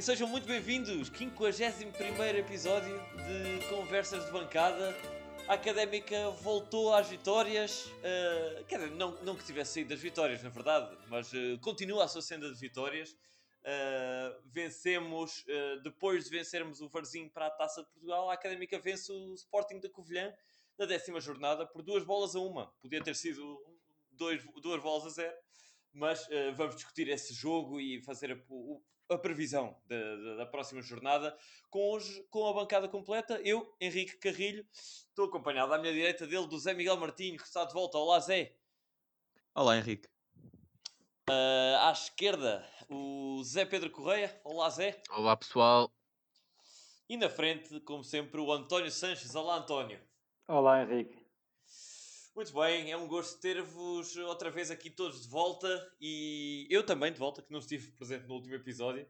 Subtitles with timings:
[0.00, 4.96] E sejam muito bem-vindos, 51 episódio de Conversas de Bancada.
[5.46, 10.42] A Académica voltou às vitórias, uh, quer dizer, não, não que tivesse saído das vitórias,
[10.42, 13.10] na verdade, mas uh, continua a sua senda de vitórias.
[13.10, 18.78] Uh, vencemos, uh, depois de vencermos o Varzinho para a Taça de Portugal, a Académica
[18.78, 20.32] vence o Sporting da Covilhã
[20.78, 22.68] na décima jornada por duas bolas a uma.
[22.80, 23.62] Podia ter sido
[24.12, 25.36] dois, duas bolas a zero,
[25.92, 30.80] mas uh, vamos discutir esse jogo e fazer a, a previsão da, da, da, próxima
[30.80, 31.36] jornada
[31.68, 33.40] com, hoje, com a bancada completa.
[33.44, 37.64] Eu, Henrique Carrilho, estou acompanhado à minha direita dele do Zé Miguel Martins, que está
[37.64, 37.98] de volta.
[37.98, 38.54] Olá, Zé.
[39.54, 40.08] Olá, Henrique.
[41.28, 44.40] Uh, à esquerda, o Zé Pedro Correia.
[44.44, 45.02] Olá, Zé.
[45.10, 45.92] Olá, pessoal.
[47.08, 49.34] E na frente, como sempre, o António Sanches.
[49.34, 50.00] Olá, António.
[50.46, 51.19] Olá, Henrique.
[52.40, 55.68] Muito bem, é um gosto ter-vos outra vez aqui todos de volta
[56.00, 59.04] e eu também de volta, que não estive presente no último episódio.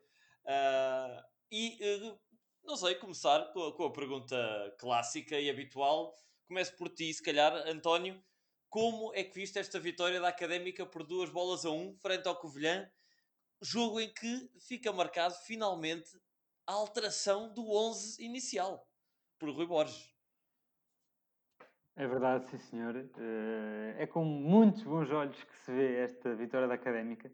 [0.44, 2.18] Uh, e uh,
[2.64, 6.12] não sei, começar com a, com a pergunta clássica e habitual.
[6.48, 8.20] Começo por ti, se calhar, António
[8.68, 12.34] como é que viste esta vitória da Académica por duas bolas a um, frente ao
[12.34, 12.90] Covilhã?
[13.62, 16.20] Jogo em que fica marcado, finalmente,
[16.66, 18.90] a alteração do 11 inicial,
[19.38, 20.19] por Rui Borges.
[22.00, 22.96] É verdade, sim senhor.
[22.96, 27.30] Eh, é com muitos bons olhos que se vê esta vitória da Académica.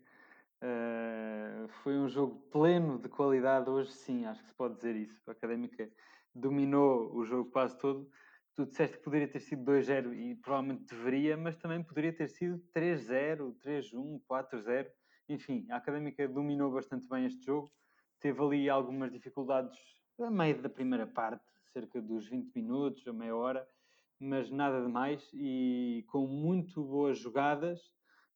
[0.61, 5.23] Eh, foi um jogo pleno de qualidade, hoje sim, acho que se pode dizer isso.
[5.31, 5.89] A Académica
[6.35, 8.11] dominou o jogo quase todo
[8.57, 12.59] tu disseste que poderia ter sido 2-0 e provavelmente deveria, mas também poderia ter sido
[12.75, 14.91] 3-0, 3-1, 4-0.
[15.29, 17.71] Enfim, a Académica dominou bastante bem este jogo.
[18.19, 19.79] Teve ali algumas dificuldades
[20.19, 23.69] a meio da primeira parte, cerca dos 20 minutos, a meia hora,
[24.19, 27.81] mas nada de mais e com muito boas jogadas,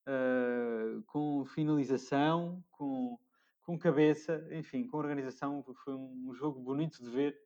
[0.06, 3.18] uh, com finalização, com,
[3.62, 5.64] com cabeça, enfim, com organização.
[5.84, 7.40] Foi um jogo bonito de ver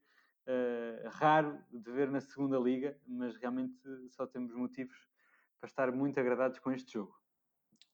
[0.46, 3.78] uh, raro de ver na segunda liga, mas realmente
[4.10, 5.08] só temos motivos
[5.60, 7.18] para estar muito agradados com este jogo.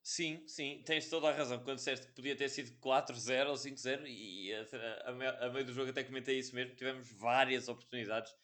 [0.03, 1.63] Sim, sim, tens toda a razão.
[1.63, 4.67] Quando disseste que podia ter sido 4-0 ou 5-0, e a,
[5.11, 8.35] a, a, meio do jogo até comentei isso mesmo, tivemos várias oportunidades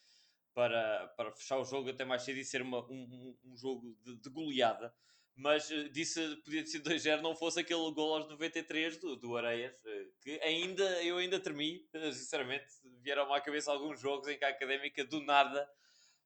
[0.56, 4.16] para, para fechar o jogo até mais cedo e ser uma, um, um jogo de,
[4.16, 4.90] de goleada.
[5.34, 9.36] Mas uh, disse podia ter sido 2-0 não fosse aquele gol aos 93 do, do
[9.36, 12.64] Areias, uh, que ainda eu ainda tremi, uh, sinceramente,
[13.02, 15.68] vieram à cabeça alguns jogos em que a Académica do nada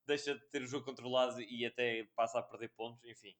[0.06, 3.36] deixa de ter o jogo controlado e até passa a perder pontos, enfim,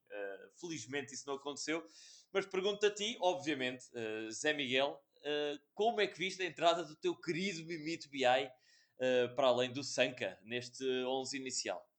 [0.61, 1.85] felizmente isso não aconteceu,
[2.33, 3.87] mas pergunto a ti, obviamente,
[4.31, 5.03] Zé Miguel,
[5.75, 8.25] como é que viste a entrada do teu querido Mimito BI
[9.35, 11.91] para além do Sanca neste 11 inicial?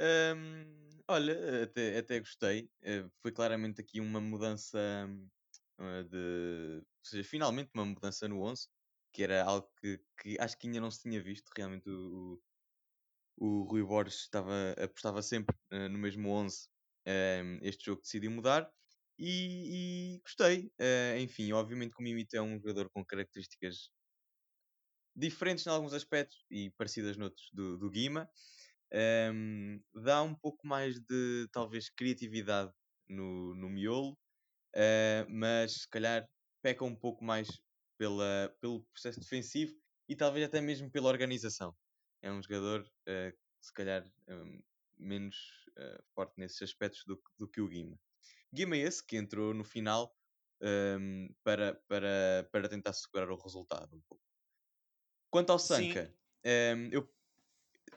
[0.00, 2.70] Um, olha, até, até gostei.
[2.82, 4.78] Uh, foi claramente aqui uma mudança
[5.78, 6.78] uh, de.
[6.80, 8.68] Ou seja, finalmente uma mudança no 11,
[9.12, 11.50] que era algo que, que acho que ainda não se tinha visto.
[11.56, 12.40] Realmente o,
[13.36, 16.68] o, o Rui Borges estava, apostava sempre uh, no mesmo 11.
[17.62, 18.70] este jogo decidiu mudar
[19.18, 20.70] e, e gostei.
[21.20, 23.90] enfim, obviamente que o Mimito é um jogador com características
[25.18, 28.30] diferentes em alguns aspectos e parecidas noutros do, do Guima.
[29.34, 32.72] Um, dá um pouco mais de, talvez, criatividade
[33.08, 34.12] no, no miolo,
[34.76, 36.26] uh, mas se calhar
[36.62, 37.48] peca um pouco mais
[37.98, 39.74] pela, pelo processo defensivo
[40.08, 41.74] e talvez até mesmo pela organização.
[42.22, 44.62] É um jogador, uh, se calhar, um,
[44.96, 45.36] menos
[45.78, 47.98] uh, forte nesses aspectos do, do que o Guima.
[48.52, 50.14] Guima é esse que entrou no final
[50.62, 54.27] um, para, para, para tentar segurar o resultado um pouco.
[55.30, 57.08] Quanto ao Sanka, um, eu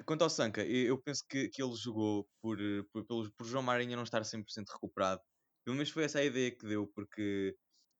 [0.05, 2.57] Quanto ao Sanca, eu penso que, que ele jogou por,
[2.91, 5.21] por, por, por João Mário ainda não estar 100% recuperado.
[5.63, 7.55] Pelo menos foi essa a ideia que deu, porque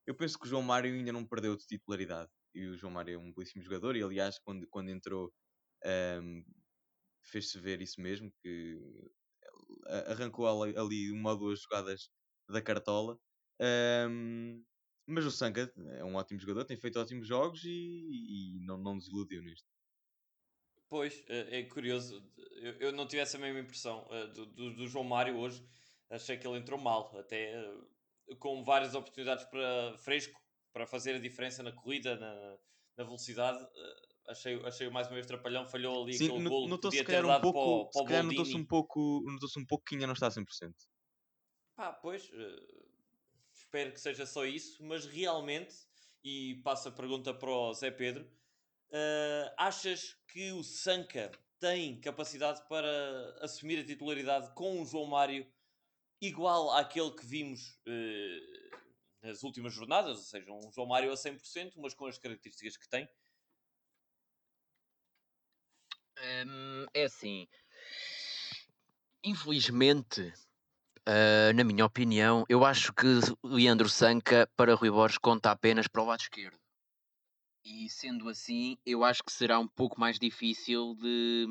[0.07, 2.29] eu penso que o João Mário ainda não perdeu de titularidade.
[2.55, 5.31] E o João Mário é um belíssimo jogador, e aliás, quando, quando entrou,
[6.21, 6.43] um,
[7.23, 8.79] fez-se ver isso mesmo, que
[10.07, 12.09] arrancou ali uma ou duas jogadas
[12.49, 13.17] da cartola.
[14.09, 14.63] Um,
[15.11, 18.95] mas o Sanca é um ótimo jogador, tem feito ótimos jogos e, e não, não
[18.95, 19.67] nos iludiu nisto.
[20.89, 22.21] Pois, é, é curioso.
[22.57, 25.65] Eu, eu, não tive essa mesma impressão uh, do, do, do, João Mário hoje.
[26.09, 30.39] Achei que ele entrou mal, até uh, com várias oportunidades para fresco
[30.73, 32.57] para fazer a diferença na corrida, na,
[32.97, 33.65] na velocidade.
[34.27, 37.47] Achei, achei mais uma vez trapalhão, falhou ali Sim, aquele golo que podia ter dado
[37.47, 40.27] um pouco, para, para o notou-se um pouco, notou-se um pouco que ainda não está
[40.27, 40.45] a 100%.
[41.75, 42.29] Pá, pois,
[43.71, 45.73] espero que seja só isso, mas realmente,
[46.23, 48.29] e passo a pergunta para o Zé Pedro,
[48.91, 51.31] Uh, achas que o Sanca
[51.61, 55.49] tem capacidade para assumir a titularidade com o João Mário
[56.19, 58.77] igual àquele que vimos uh,
[59.21, 62.89] nas últimas jornadas, ou seja, um João Mário a 100%, mas com as características que
[62.89, 63.07] tem.
[66.45, 67.47] Hum, é assim,
[69.23, 70.33] infelizmente,
[71.07, 73.07] uh, na minha opinião, eu acho que
[73.43, 76.57] Leandro Sanca para Rui Borges conta apenas para o lado esquerdo.
[77.63, 81.45] E sendo assim, eu acho que será um pouco mais difícil de,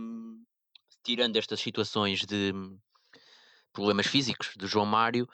[1.04, 2.52] tirando estas situações de
[3.72, 5.28] problemas físicos do João Mário,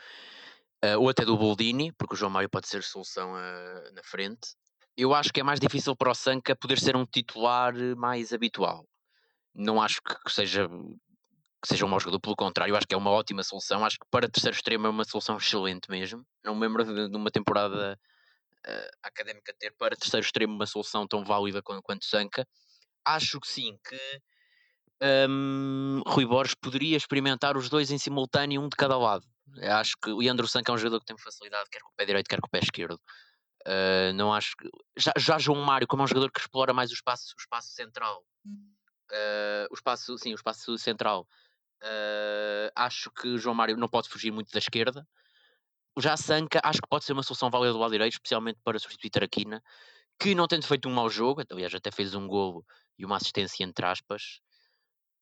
[0.85, 4.55] uh, ou até do Boldini, porque o João Mário pode ser solução uh, na frente.
[4.97, 8.87] Eu acho que é mais difícil para o Sanca poder ser um titular mais habitual.
[9.55, 10.69] Não acho que seja
[11.67, 13.85] que seja um mau jogador, pelo contrário, acho que é uma ótima solução.
[13.85, 16.25] Acho que para terceiro extremo é uma solução excelente mesmo.
[16.45, 17.99] Não me lembro de, de uma temporada
[18.67, 22.47] uh, académica ter para terceiro extremo uma solução tão válida quanto, quanto Sanca.
[23.05, 24.23] Acho que sim, que
[25.29, 29.27] um, Rui Borges poderia experimentar os dois em simultâneo, um de cada lado.
[29.63, 32.05] Acho que o Leandro Sanca é um jogador que tem facilidade, quer com o pé
[32.05, 33.01] direito, quer com o pé esquerdo.
[33.67, 34.69] Uh, não acho que.
[34.97, 37.71] Já, já João Mário, como é um jogador que explora mais o espaço, o espaço
[37.73, 41.27] central, uh, o espaço, sim, o espaço central,
[41.83, 45.07] uh, acho que João Mário não pode fugir muito da esquerda.
[45.99, 49.11] Já Sanca, acho que pode ser uma solução válida do lado direito, especialmente para substituir
[49.11, 49.63] Taraquina,
[50.19, 52.65] que não tendo feito um mau jogo, aliás, até fez um golo
[52.99, 54.41] e uma assistência entre aspas.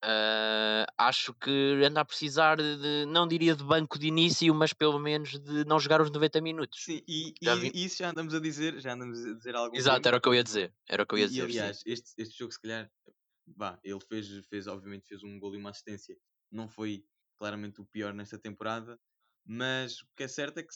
[0.05, 4.99] Uh, acho que anda a precisar de, não diria de banco de início, mas pelo
[4.99, 6.85] menos de não jogar os 90 minutos.
[6.85, 9.75] Sim, e, e isso já andamos a dizer, já andamos a dizer algo.
[9.75, 10.09] Exato, tempo.
[10.09, 10.75] era o que eu ia dizer.
[10.87, 11.43] Era o que eu ia e, dizer.
[11.45, 12.91] Aliás, este, este jogo, se calhar,
[13.56, 16.19] vá, ele fez, fez, obviamente, fez um gol e uma assistência.
[16.55, 17.05] Não foi
[17.37, 18.99] claramente o pior nesta temporada,
[19.45, 20.69] mas o que é certo é que,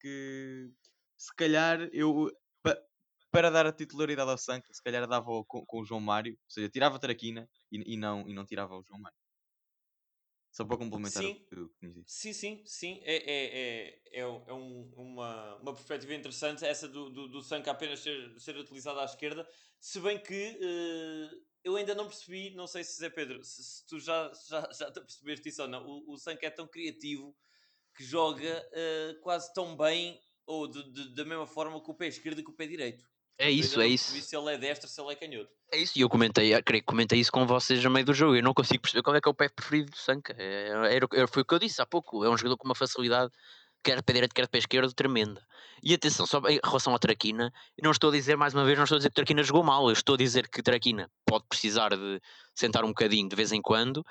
[0.00, 0.72] que
[1.16, 2.30] se calhar eu
[3.30, 6.50] para dar a titularidade ao Sanca, se calhar dava com, com o João Mário, ou
[6.50, 9.16] seja, tirava a Taraquina e, e, não, e não tirava o João Mário.
[10.50, 12.10] Só para complementar sim, o que tu tinhas dito.
[12.10, 13.00] Sim, sim, sim.
[13.04, 17.70] É, é, é, é, é um, uma, uma perspectiva interessante essa do, do, do Sanca
[17.70, 22.66] apenas ser, ser utilizado à esquerda, se bem que uh, eu ainda não percebi, não
[22.66, 25.86] sei se Zé Pedro, se, se tu já, já, já te percebeste isso ou não,
[25.86, 27.36] o, o Sanca é tão criativo
[27.94, 32.08] que joga uh, quase tão bem ou de, de, da mesma forma com o pé
[32.08, 33.04] esquerdo e com o pé direito.
[33.38, 34.20] É isso, é isso.
[34.20, 35.50] Se ele é destro, se ele é canhoto.
[35.72, 38.36] É isso, e eu comentei, creio que comentei isso com vocês no meio do jogo.
[38.36, 40.34] Eu não consigo perceber qual é que é o pé preferido do Sanca.
[40.38, 42.22] É, era, foi o que eu disse há pouco.
[42.22, 43.32] É um jogador com uma facilidade,
[43.82, 45.44] quer de pé direito, quer de pé esquerdo, tremenda.
[45.82, 48.84] E atenção, só em relação à Traquina, não estou a dizer, mais uma vez, não
[48.84, 49.86] estou a dizer que Traquina jogou mal.
[49.86, 52.20] Eu estou a dizer que Traquina pode precisar de
[52.54, 54.04] sentar um bocadinho de vez em quando,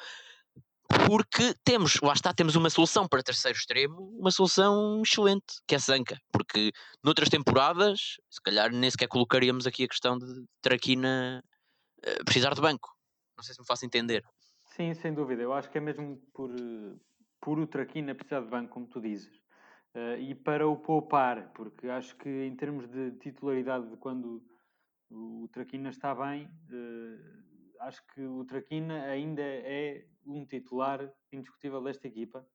[1.05, 5.79] porque temos, lá está, temos uma solução para terceiro extremo, uma solução excelente, que é
[5.79, 6.71] Zanca, porque
[7.03, 11.43] noutras temporadas, se calhar nem sequer colocaríamos aqui a questão de Traquina
[11.99, 12.89] uh, precisar de banco.
[13.37, 14.23] Não sei se me faço entender.
[14.65, 15.43] Sim, sem dúvida.
[15.43, 16.49] Eu acho que é mesmo por,
[17.39, 19.38] por o Traquina precisar de banco, como tu dizes.
[19.95, 24.43] Uh, e para o poupar, porque acho que em termos de titularidade de quando
[25.09, 27.39] o Traquina está bem, uh,
[27.79, 32.47] acho que o Traquina ainda é um titular indiscutível desta equipa.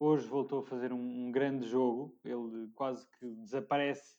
[0.00, 4.16] Hoje voltou a fazer um, um, grande jogo, ele quase que desaparece,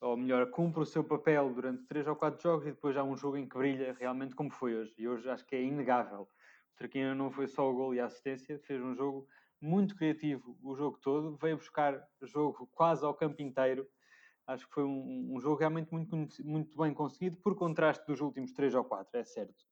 [0.00, 3.16] ou melhor, cumpre o seu papel durante três ou quatro jogos e depois há um
[3.16, 4.94] jogo em que brilha realmente como foi hoje.
[4.98, 6.22] E hoje acho que é inegável.
[6.22, 9.28] O Traquina não foi só o gol e a assistência, fez um jogo
[9.60, 13.86] muito criativo o jogo todo, veio buscar jogo quase ao campo inteiro.
[14.46, 18.52] Acho que foi um, um jogo realmente muito, muito bem conseguido, por contraste dos últimos
[18.52, 19.64] três ou quatro, é certo.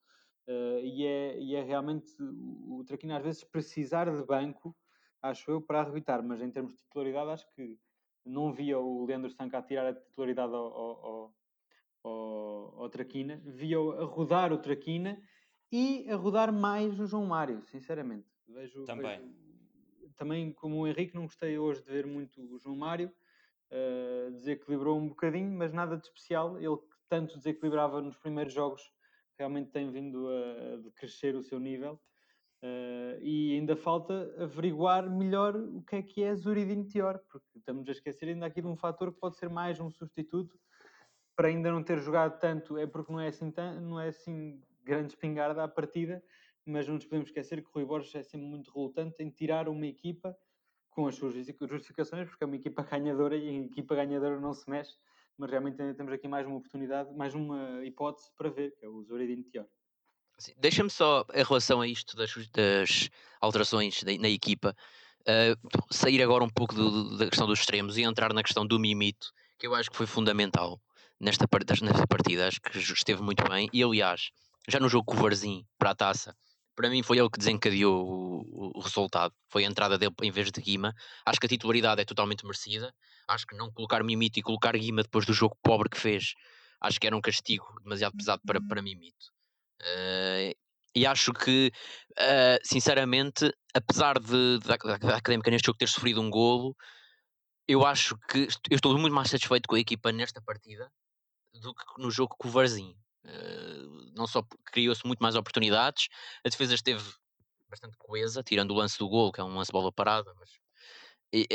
[0.49, 4.75] Uh, e, é, e é realmente o Traquina às vezes precisar de banco,
[5.21, 7.79] acho eu, para arrebitar, mas em termos de titularidade acho que
[8.25, 11.35] não via o Leandro Sanca a tirar a titularidade ao, ao,
[12.03, 15.21] ao, ao Traquina, via a rodar o Traquina
[15.71, 18.29] e a rodar mais o João Mário, sinceramente.
[18.47, 19.19] Vejo, também.
[19.19, 19.42] Vejo,
[20.23, 23.13] também como o Henrique, não gostei hoje de ver muito o João Mário,
[23.73, 26.57] uh, desequilibrou um bocadinho, mas nada de especial.
[26.59, 28.81] Ele que tanto desequilibrava nos primeiros jogos
[29.37, 32.01] realmente tem vindo a, a crescer o seu nível.
[32.63, 37.89] Uh, e ainda falta averiguar melhor o que é que é Zuridin Tior, porque estamos
[37.89, 40.57] a esquecer ainda aqui de um fator que pode ser mais um substituto
[41.35, 45.09] para ainda não ter jogado tanto, é porque não é assim, não é assim grande
[45.09, 46.23] espingarda à partida,
[46.65, 49.69] mas não nos podemos esquecer que o Rui Borges é sempre muito relutante em tirar
[49.69, 50.37] uma equipa
[50.91, 54.69] com as suas justificações, porque é uma equipa ganhadora e a equipa ganhadora não se
[54.69, 54.97] mexe
[55.39, 59.03] mas realmente temos aqui mais uma oportunidade, mais uma hipótese para ver, que é o
[59.03, 59.67] Zoredin Tior.
[60.57, 64.75] Deixa-me só, em relação a isto das, das alterações na, na equipa,
[65.23, 68.79] uh, sair agora um pouco do, da questão dos extremos e entrar na questão do
[68.79, 70.81] Mimito, que eu acho que foi fundamental
[71.21, 71.47] nesta,
[71.83, 73.69] nesta partida, acho que esteve muito bem.
[73.73, 74.31] E aliás,
[74.69, 76.37] já no jogo com o Varzim para a taça,
[76.75, 79.35] Para mim foi ele que desencadeou o, o resultado.
[79.49, 80.95] Foi a entrada dele em vez de Guima.
[81.25, 82.95] Acho que a titularidade é totalmente merecida.
[83.29, 86.35] Acho que não colocar Mimito e colocar Guima depois do jogo pobre que fez,
[86.81, 89.33] acho que era um castigo demasiado pesado para, para Mimito.
[89.81, 90.55] Uh,
[90.95, 91.73] e acho que,
[92.13, 96.77] uh, sinceramente, apesar de, da, da Académica neste jogo ter sofrido um golo,
[97.67, 100.93] eu acho que eu estou muito mais satisfeito com a equipa nesta partida
[101.55, 102.95] do que no jogo com o Varzim.
[104.15, 106.09] Não só criou-se muito mais oportunidades,
[106.45, 107.03] a defesa esteve
[107.69, 110.51] bastante coesa, tirando o lance do gol, que é um lance de bola parada, mas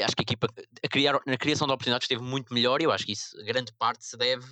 [0.04, 0.48] acho que a equipa
[0.84, 3.72] a criar, na criação de oportunidades esteve muito melhor e eu acho que isso, grande
[3.74, 4.46] parte se deve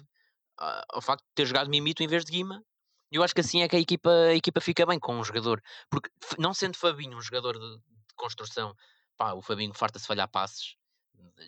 [0.58, 2.64] ao facto de ter jogado Mimito em vez de Guima.
[3.12, 5.62] Eu acho que assim é que a equipa, a equipa fica bem com um jogador,
[5.90, 8.76] porque não sendo Fabinho um jogador de, de construção,
[9.18, 10.76] pá, o Fabinho farta-se falhar passes,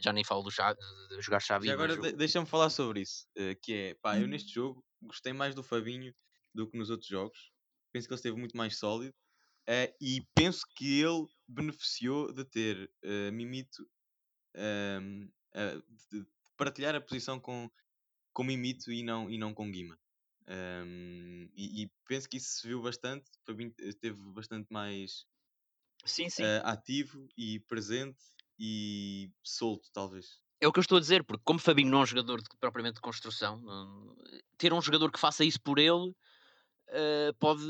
[0.01, 1.69] já nem falo do chave, de jogar chave.
[1.69, 4.27] agora de, deixa-me falar sobre isso, uh, que é, pá, eu hum.
[4.27, 6.13] neste jogo gostei mais do Fabinho
[6.53, 7.51] do que nos outros jogos.
[7.91, 9.13] Penso que ele esteve muito mais sólido
[9.67, 13.83] uh, e penso que ele beneficiou de ter uh, Mimito
[14.55, 15.31] uh,
[16.11, 17.69] de, de, partilhar a posição com,
[18.33, 19.97] com Mimito e não, e não com Guima.
[20.49, 23.29] Um, e, e, penso que isso se viu bastante.
[23.45, 25.25] Fabinho esteve bastante mais
[26.05, 26.43] sim, sim.
[26.63, 28.23] ativo e presente
[28.57, 30.39] e solto, talvez.
[30.59, 32.49] É o que eu estou a dizer, porque como Fabinho não é um jogador de,
[32.59, 33.61] propriamente de construção,
[34.57, 36.15] ter um jogador que faça isso por ele
[36.89, 37.63] uh, pode.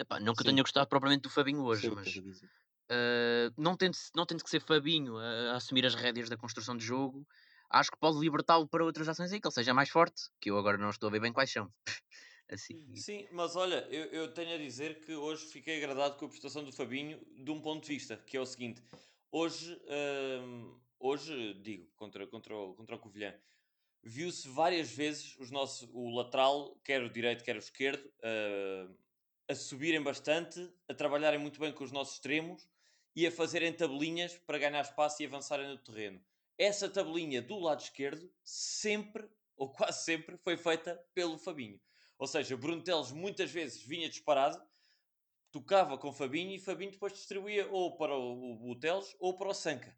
[0.00, 2.16] Epá, não que eu tenha gostado propriamente do Fabinho hoje, mas.
[2.16, 6.76] Uh, não, tente, não tente que ser Fabinho a, a, assumir as rédeas da construção
[6.76, 7.26] de jogo,
[7.70, 10.58] acho que pode libertá-lo para outras ações aí, que ele seja mais forte, que eu
[10.58, 11.72] agora não estou a ver bem quais são.
[12.50, 12.94] assim.
[12.94, 16.62] Sim, mas olha, eu, eu tenho a dizer que hoje fiquei agradado com a prestação
[16.62, 18.82] do Fabinho de um ponto de vista, que é o seguinte:
[19.32, 23.34] hoje, uh, hoje digo, contra, contra, o, contra o Covilhã,
[24.02, 28.96] viu-se várias vezes os nossos, o lateral, quer o direito, quer o esquerdo, uh,
[29.46, 32.66] a subirem bastante, a trabalharem muito bem com os nossos extremos
[33.14, 36.24] e a fazerem tabelinhas para ganhar espaço e avançarem no terreno.
[36.56, 41.78] Essa tabelinha do lado esquerdo sempre, ou quase sempre, foi feita pelo Fabinho.
[42.18, 44.62] Ou seja, Bruno Teles muitas vezes vinha disparado,
[45.52, 49.54] tocava com Fabinho e Fabinho depois distribuía ou para o, o Teles ou para o
[49.54, 49.94] Sanca.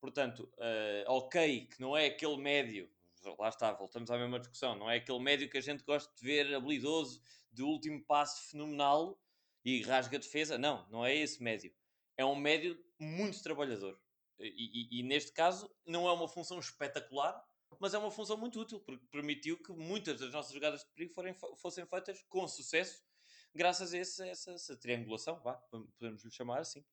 [0.00, 2.90] Portanto, uh, ok, que não é aquele médio
[3.38, 4.76] lá está, voltamos à mesma discussão.
[4.76, 9.20] Não é aquele médio que a gente gosta de ver habilidoso, de último passo fenomenal
[9.64, 10.58] e rasga defesa.
[10.58, 11.72] Não, não é esse médio.
[12.16, 13.98] É um médio muito trabalhador.
[14.38, 17.42] E, e, e, neste caso, não é uma função espetacular,
[17.80, 21.12] mas é uma função muito útil, porque permitiu que muitas das nossas jogadas de perigo
[21.12, 23.02] forem, fossem feitas com sucesso,
[23.54, 25.54] graças a essa, essa, essa triangulação, vá,
[25.98, 26.84] podemos lhe chamar assim.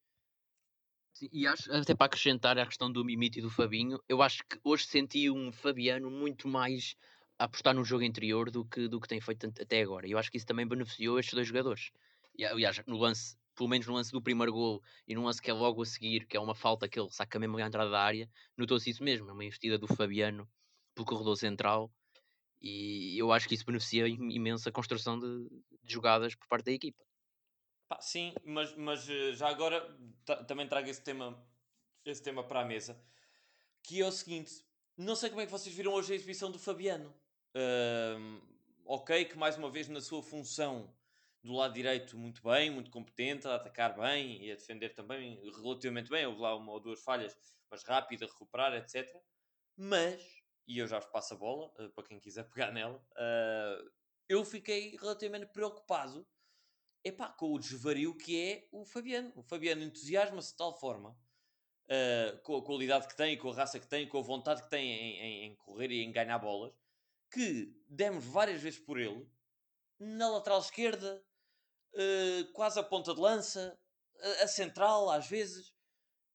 [1.14, 4.44] Sim, e acho, até para acrescentar a questão do Mimito e do Fabinho, eu acho
[4.50, 6.96] que hoje senti um Fabiano muito mais
[7.38, 10.08] a apostar no jogo interior do que, do que tem feito até agora.
[10.08, 11.92] E eu acho que isso também beneficiou estes dois jogadores.
[12.38, 15.52] E, aliás, no lance, pelo menos no lance do primeiro gol e no lance que
[15.52, 18.02] é logo a seguir, que é uma falta que ele saca mesmo à entrada da
[18.02, 18.28] área,
[18.58, 19.30] notou-se isso mesmo.
[19.30, 20.50] É uma investida do Fabiano
[20.96, 21.92] pelo corredor central.
[22.62, 25.48] E eu acho que isso beneficia imenso a construção de,
[25.84, 27.04] de jogadas por parte da equipa.
[27.94, 29.88] Pá, sim, mas, mas eh, já agora
[30.48, 31.40] também trago esse tema,
[32.04, 33.00] esse tema para a mesa,
[33.84, 34.66] que é o seguinte:
[34.98, 37.14] não sei como é que vocês viram hoje a exibição do Fabiano.
[37.56, 38.42] Uh,
[38.84, 40.92] ok, que mais uma vez na sua função
[41.44, 46.10] do lado direito muito bem, muito competente, a atacar bem e a defender também relativamente
[46.10, 46.26] bem.
[46.26, 47.38] Houve lá uma ou duas falhas,
[47.70, 49.08] mas rápido a recuperar, etc.
[49.78, 50.20] Mas,
[50.68, 53.92] e eu já vos passo a bola uh, para quem quiser pegar nela, uh,
[54.28, 56.26] eu fiquei relativamente preocupado
[57.04, 59.32] epá, com o desvario que é o Fabiano.
[59.36, 61.10] O Fabiano entusiasma-se de tal forma
[61.86, 64.70] uh, com a qualidade que tem, com a raça que tem, com a vontade que
[64.70, 66.74] tem em, em, em, correr e em ganhar bolas,
[67.32, 69.28] que demos várias vezes por ele
[70.00, 71.24] na lateral esquerda,
[71.94, 73.78] uh, quase a ponta de lança,
[74.20, 75.74] a, a, central às vezes.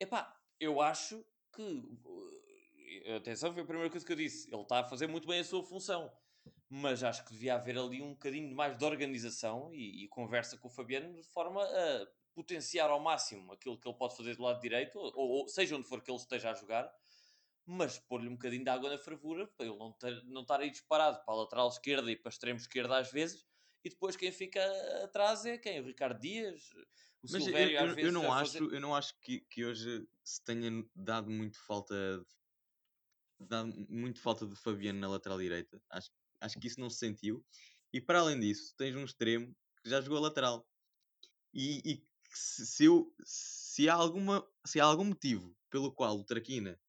[0.00, 1.62] Epá, eu acho que.
[1.62, 4.52] Uh, atenção, foi a primeira coisa que eu disse.
[4.52, 6.12] Ele está a fazer muito bem a sua função
[6.70, 10.68] mas acho que devia haver ali um bocadinho mais de organização e, e, conversa com
[10.68, 14.60] o Fabiano de forma a potenciar ao máximo aquilo que ele pode fazer do lado
[14.60, 16.92] direito, ou, ou seja onde for que ele esteja a jogar,
[17.64, 20.70] mas pôr-lhe um bocadinho de água na fervura para ele não, ter, não estar aí
[20.70, 23.46] disparado para a lateral esquerda e para a extremo esquerda às vezes,
[23.84, 24.60] e depois quem fica
[25.04, 25.80] atrás é quem?
[25.80, 26.62] O Ricardo Dias,
[27.22, 28.04] o mas Silvério eu, eu, às vezes.
[28.04, 28.74] Eu não, acho, fazer...
[28.74, 31.94] eu não acho que, que hoje se tenha dado muito falta
[33.40, 35.80] dado muito falta de Fabiano na lateral direita.
[35.90, 37.44] Acho Acho que isso não se sentiu.
[37.92, 40.66] E para além disso, tens um extremo que já jogou lateral.
[41.54, 42.04] E, e
[42.34, 46.80] se, se, eu, se, há alguma, se há algum motivo pelo qual o Traquina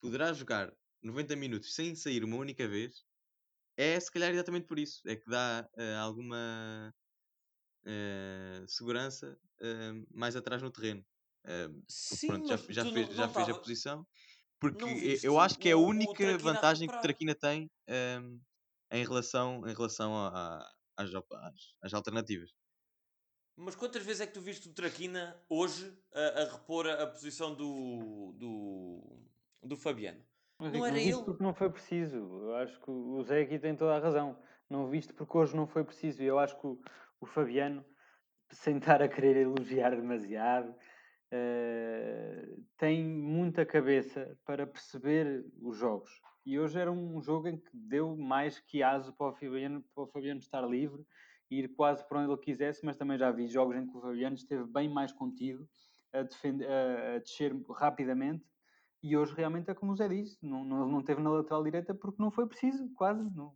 [0.00, 0.72] poderá jogar
[1.02, 3.04] 90 minutos sem sair uma única vez,
[3.76, 5.02] é se calhar exatamente por isso.
[5.08, 6.94] É que dá uh, alguma.
[7.84, 11.04] eh, segurança eh, mais atrás no terreno.
[11.88, 14.06] Sim, pronto, já, já fez, não, já não fez a posição.
[14.60, 17.00] Porque eu acho que é a única vantagem que o.
[17.00, 17.70] Traquina tem
[18.90, 21.10] em relação, em relação a- a- às,
[21.82, 22.50] às- alternativas.
[23.56, 27.06] Mas quantas vezes é que tu viste o Traquina hoje a, a repor a, a
[27.06, 29.28] posição do, do,
[29.62, 30.24] do Fabiano?
[30.60, 31.24] Mas Não era não viste ele.
[31.24, 32.16] porque não foi preciso.
[32.16, 34.40] Eu acho que o Zé aqui tem toda a razão.
[34.68, 36.22] Não viste porque hoje não foi preciso.
[36.22, 36.80] E eu acho que o,
[37.20, 37.84] o Fabiano,
[38.50, 40.74] sem estar a querer elogiar demasiado,
[41.30, 46.10] eh, tem muita cabeça para perceber os jogos.
[46.48, 50.04] E hoje era um jogo em que deu mais que aso para o Fabiano, para
[50.04, 51.04] o Fabiano estar livre
[51.50, 54.00] e ir quase para onde ele quisesse, mas também já vi jogos em que o
[54.00, 55.68] Fabiano esteve bem mais contido,
[56.10, 58.46] a, defender, a, a descer rapidamente.
[59.02, 61.94] E hoje realmente é como o Zé disse, não, não, não teve na lateral direita
[61.94, 63.22] porque não foi preciso, quase.
[63.36, 63.54] Não,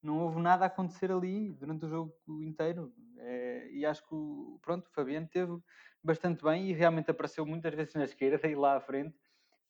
[0.00, 2.94] não houve nada a acontecer ali durante o jogo inteiro.
[3.18, 5.58] É, e acho que o, pronto, o Fabiano teve
[6.00, 9.16] bastante bem e realmente apareceu muitas vezes na esquerda e lá à frente,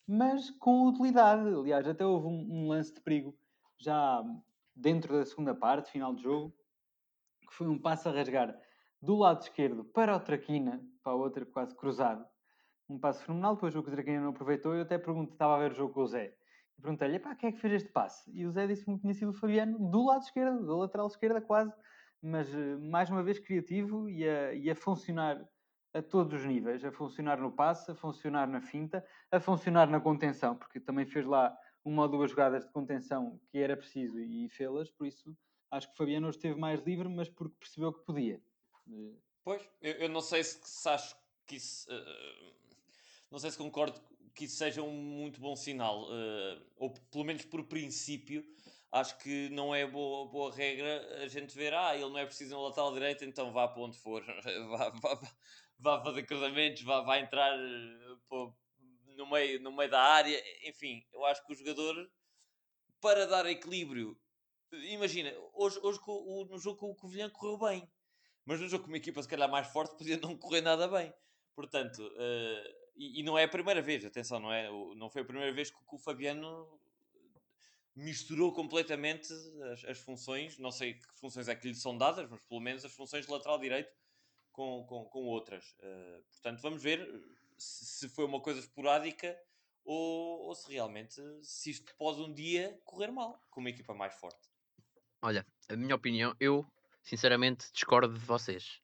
[0.07, 1.49] mas com utilidade.
[1.49, 3.37] Aliás, até houve um, um lance de perigo
[3.79, 4.23] já
[4.75, 6.55] dentro da segunda parte, final de jogo,
[7.49, 8.59] que foi um passo a rasgar
[9.01, 12.25] do lado esquerdo para o Traquina, para a outra quase cruzado.
[12.89, 14.75] Um passo fenomenal, depois o que o Traquina não aproveitou.
[14.75, 16.37] Eu até pergunto, estava a ver o jogo com o Zé.
[16.81, 18.31] Perguntei-lhe, pá, quem é que fez este passe?
[18.33, 21.41] E o Zé disse-me que tinha sido o Fabiano do lado esquerdo, da lateral esquerda
[21.41, 21.73] quase.
[22.21, 25.45] Mas, eh, mais uma vez, criativo e a, e a funcionar
[25.95, 26.85] a todos os níveis.
[26.85, 31.27] A funcionar no passe, a funcionar na finta, a funcionar na contenção, porque também fez
[31.27, 35.37] lá uma ou duas jogadas de contenção que era preciso e fê-las, por isso
[35.71, 38.41] acho que Fabiano esteve mais livre, mas porque percebeu que podia.
[39.43, 41.91] Pois, eu, eu não sei se, se acho que isso.
[41.91, 42.53] eh,
[43.31, 44.01] não sei se concordo
[44.35, 46.07] que isso seja um muito bom sinal.
[46.13, 48.45] eh, ou pelo menos por princípio,
[48.93, 52.55] acho que não é boa, boa regra a gente ver, ah, ele não é preciso
[52.55, 54.23] no lateral direito, então vá para onde for.
[54.71, 55.21] vá, vá,
[55.83, 58.55] vá, fazer cruzamentos, vá, vá entrar eh, pô,
[59.17, 60.43] no, meio, no meio da área.
[60.69, 62.11] Enfim, eu acho que o jogador,
[63.01, 64.19] para dar equilíbrio,
[64.73, 65.99] imagina, hoje, hoje
[66.49, 67.89] no jogo com o Covilhã correu bem
[68.45, 71.13] mas no jogo com uma equipa se calhar mais forte podia não correr nada bem.
[71.55, 74.69] Portanto, eh, e, e não é a primeira vez, atenção, não é?
[74.97, 76.81] Não foi a primeira vez que, que o Fabiano
[77.95, 79.33] misturou completamente
[79.73, 82.85] as, as funções, não sei que funções é que lhe são dadas, mas pelo menos
[82.85, 83.93] as funções de lateral direito
[84.53, 85.75] com, com, com outras.
[85.81, 87.01] Eh, portanto, vamos ver
[87.59, 89.37] se, se foi uma coisa esporádica
[89.85, 94.15] ou, ou se realmente se isto pode um dia correr mal com uma equipa mais
[94.15, 94.49] forte.
[95.21, 96.67] Olha, a minha opinião, eu
[97.03, 98.81] sinceramente discordo de vocês.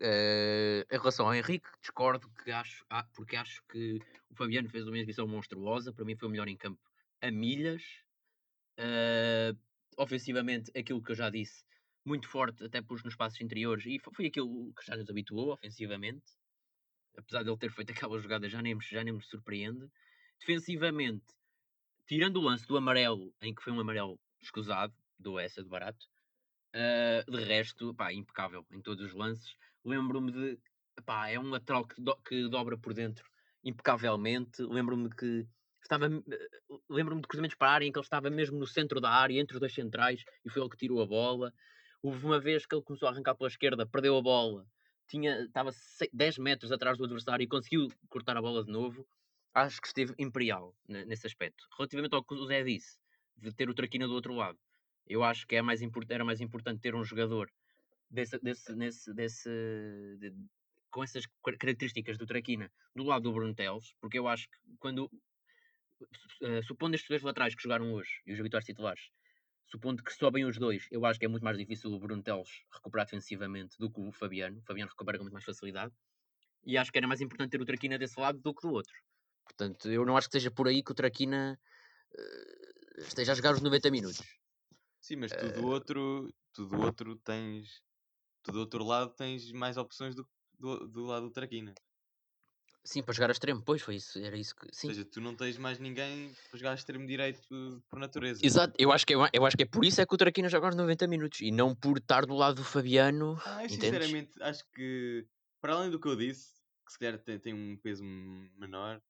[0.00, 4.86] Eh, em relação ao Henrique, discordo que acho, ah, porque acho que o Fabiano fez
[4.86, 5.92] uma exibição monstruosa.
[5.92, 6.80] Para mim, foi o melhor em campo
[7.20, 7.82] a milhas.
[8.76, 9.54] Eh,
[9.96, 11.64] ofensivamente, aquilo que eu já disse,
[12.04, 15.52] muito forte, até pus nos passos interiores, e fo- foi aquilo que já nos habituou
[15.52, 16.24] ofensivamente.
[17.16, 19.86] Apesar de ele ter feito aquela jogada, já nem, já nem me surpreende.
[20.40, 21.24] Defensivamente,
[22.06, 26.06] tirando o lance do amarelo, em que foi um amarelo escusado, do essa de barato,
[26.74, 29.56] Uh, de resto, pá, impecável em todos os lances.
[29.84, 30.58] Lembro-me de.
[31.04, 33.24] Pá, é um lateral que, do- que dobra por dentro
[33.64, 34.62] impecavelmente.
[34.62, 35.46] Lembro-me que
[35.82, 36.08] estava.
[36.88, 39.38] Lembro-me de cruzamentos para a área em que ele estava mesmo no centro da área,
[39.40, 41.52] entre os dois centrais, e foi ele que tirou a bola.
[42.02, 44.66] Houve uma vez que ele começou a arrancar pela esquerda, perdeu a bola,
[45.08, 49.06] tinha, estava se- 10 metros atrás do adversário e conseguiu cortar a bola de novo.
[49.54, 51.64] Acho que esteve imperial ne- nesse aspecto.
[51.76, 52.98] Relativamente ao que o Zé disse,
[53.36, 54.58] de ter o Traquina do outro lado
[55.06, 57.50] eu acho que é mais era mais importante ter um jogador
[58.10, 59.50] desse, desse, desse,
[60.18, 60.34] de-
[60.90, 64.58] com essas car- características do Traquina do lado do Bruno Teles, porque eu acho que
[64.78, 65.10] quando
[66.42, 69.10] eh, supondo estes dois laterais que jogaram hoje e os habituais titulares,
[69.72, 72.62] supondo que sobem os dois, eu acho que é muito mais difícil o Bruno Teles
[72.70, 74.58] recuperar defensivamente do que o Fabiano.
[74.58, 75.92] O Fabiano recupera com muito mais facilidade.
[76.64, 78.92] E acho que era mais importante ter o Traquina desse lado do que do outro.
[79.44, 81.58] Portanto, eu não acho que seja por aí que o Traquina
[82.14, 84.22] eh, esteja a jogar os 90 minutos.
[85.00, 87.82] Sim, mas tu do outro, tu do outro tens.
[88.42, 91.74] Tu do outro lado tens mais opções do, do, do lado do Traquina.
[92.84, 94.66] Sim, para jogar a extremo, pois foi isso, era isso que.
[94.72, 94.88] Sim.
[94.88, 97.46] Ou seja, tu não tens mais ninguém para jogar a extremo direito
[97.88, 98.40] por natureza.
[98.42, 100.48] Exato, eu acho, que, é- eu acho que é por isso é que o Traquina
[100.48, 103.36] joga aos 90 minutos e não por estar do lado do Fabiano.
[103.46, 105.26] Ah, eu sinceramente acho que,
[105.60, 106.50] para além do que eu disse,
[106.84, 109.00] que se calhar tem, tem um peso menor,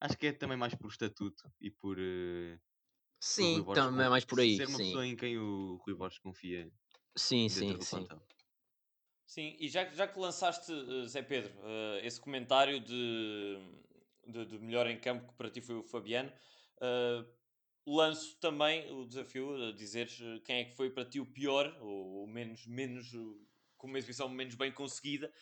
[0.00, 1.96] acho que é também mais por estatuto e por.
[1.98, 2.58] eh, o
[3.20, 4.56] Sim, também é mais por aí.
[4.56, 6.70] Ser uma Sim, pessoa em quem o Rui Borges confia
[7.16, 7.80] sim, sim.
[7.80, 8.06] sim.
[8.06, 8.22] plantel.
[9.34, 13.58] Sim, e já, já que lançaste, eh, Zé Pedro, eh, esse comentário de,
[14.28, 16.32] de, de melhor em campo que para ti foi o Fabiano,
[16.80, 17.24] eh,
[17.84, 22.22] lanço também o desafio a dizeres quem é que foi para ti o pior, ou
[22.22, 23.10] o menos, menos
[23.76, 25.32] com uma exibição menos bem conseguida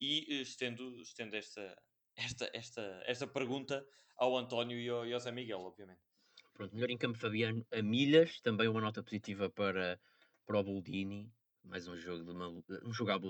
[0.00, 1.76] e estendo, estendo esta,
[2.14, 3.84] esta, esta, esta pergunta
[4.16, 6.02] ao António e ao, e ao Zé Miguel, obviamente.
[6.54, 10.00] Pronto, melhor em campo Fabiano a milhas, também uma nota positiva para,
[10.46, 11.32] para o Boldini.
[11.64, 12.48] Mais um jogo de uma,
[12.84, 13.20] um jogo à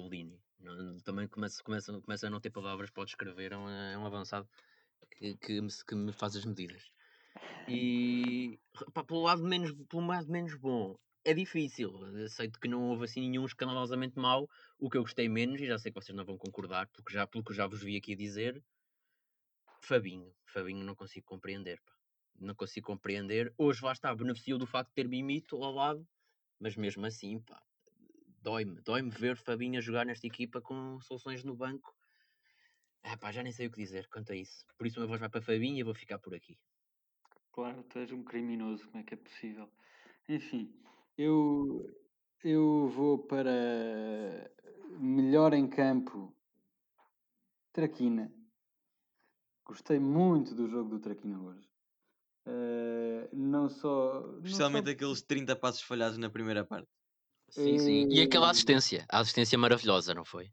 [1.05, 4.49] Também começa, começa, começa a não ter palavras para descrever, é um, é um avançado
[5.11, 6.91] que, que, me, que me faz as medidas.
[7.69, 8.59] E
[8.95, 11.93] pá, pelo, lado menos, pelo lado menos bom, é difícil.
[12.25, 14.49] Aceito que não houve assim nenhum escandalosamente mau.
[14.79, 17.27] O que eu gostei menos, e já sei que vocês não vão concordar, porque já,
[17.27, 18.63] pelo que já vos vi aqui dizer,
[19.83, 20.33] Fabinho.
[20.47, 21.81] Fabinho não consigo compreender.
[21.83, 21.93] pá.
[22.39, 23.53] Não consigo compreender.
[23.59, 26.07] Hoje lá está, beneficiou do facto de ter Mimito ao lado,
[26.59, 27.61] mas mesmo assim, pá,
[28.41, 28.81] dói-me.
[28.83, 31.95] Dói-me ver Fabinho a jogar nesta equipa com soluções no banco.
[33.03, 34.65] Ah, pá, já nem sei o que dizer quanto a isso.
[34.77, 36.59] Por isso, a minha voz vai para Fabinho e eu vou ficar por aqui.
[37.53, 39.69] Claro, tu és um criminoso, como é que é possível?
[40.29, 40.73] Enfim,
[41.17, 41.95] eu,
[42.45, 44.51] eu vou para
[44.99, 46.35] melhor em campo
[47.73, 48.33] Traquina.
[49.65, 51.69] Gostei muito do jogo do Traquina hoje.
[52.47, 54.21] Eh, não só.
[54.21, 56.91] não só Especialmente aqueles 30 passos falhados na primeira parte.
[57.51, 58.09] Sim, sim.
[58.11, 59.05] E aquela assistência?
[59.09, 60.51] A assistência maravilhosa, não foi?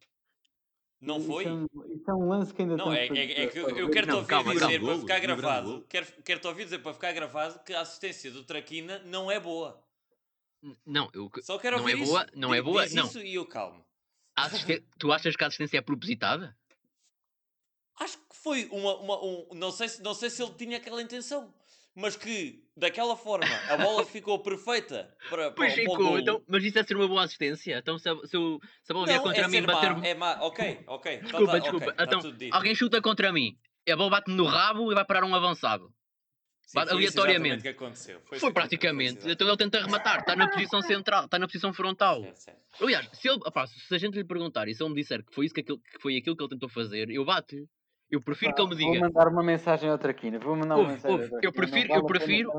[1.00, 1.46] Não isso foi?
[1.46, 3.70] é um- Isso é um lance que ainda Não, é, para- é, é que eu,
[3.70, 4.86] eu quero-te ouvir calma, dizer calma.
[4.88, 5.86] para ficar gravado, golo.
[5.88, 9.84] quero, quero-te ouvir dizer para ficar gravado que a assistência do Traquina não é boa.
[10.86, 12.06] Não, eu, Só quero não ouvir é isso.
[12.12, 13.06] boa, não é Di- boa, diz não.
[13.06, 13.86] isso e eu calmo.
[15.00, 16.58] Tu achas que a assistência é propositada?
[18.00, 21.02] Acho que foi uma, uma- um, não sei se não sei se ele tinha aquela
[21.02, 21.54] intenção,
[21.98, 26.20] mas que daquela forma a bola ficou perfeita para, para, Pois para ficou, golo.
[26.20, 27.78] então, mas isso é ser uma boa assistência.
[27.80, 29.96] Então se a, se se a bola vier contra é mim e bater.
[29.96, 30.38] má, é má.
[30.42, 31.14] Ok, ok.
[31.16, 31.86] então Desculpa, tá- desculpa.
[31.88, 32.56] ok, tá então, dito.
[32.56, 33.58] alguém chuta contra mim,
[33.90, 35.92] a bola bate-me no rabo e vai parar um avançado.
[36.68, 37.46] Sim, foi aleatoriamente.
[37.46, 38.20] exatamente que aconteceu.
[38.20, 39.22] Foi, Foi aconteceu, praticamente.
[39.22, 42.22] foi Então ele tenta rematar, está na posição central, está na posição frontal.
[42.22, 42.84] Certo, certo.
[42.84, 45.34] Aliás, se, ele, opá, se a gente lhe perguntar e se ele me disser que
[45.34, 47.66] foi, isso que, aquilo, que foi aquilo que ele tentou fazer, eu bato-lhe.
[48.10, 49.06] Eu prefiro que ele me Vou diga.
[49.06, 50.40] mandar uma mensagem ao Traquina.
[50.40, 52.52] Vou mandar uma Ouve, mensagem ouve, eu não prefiro- vale eu prefiro-.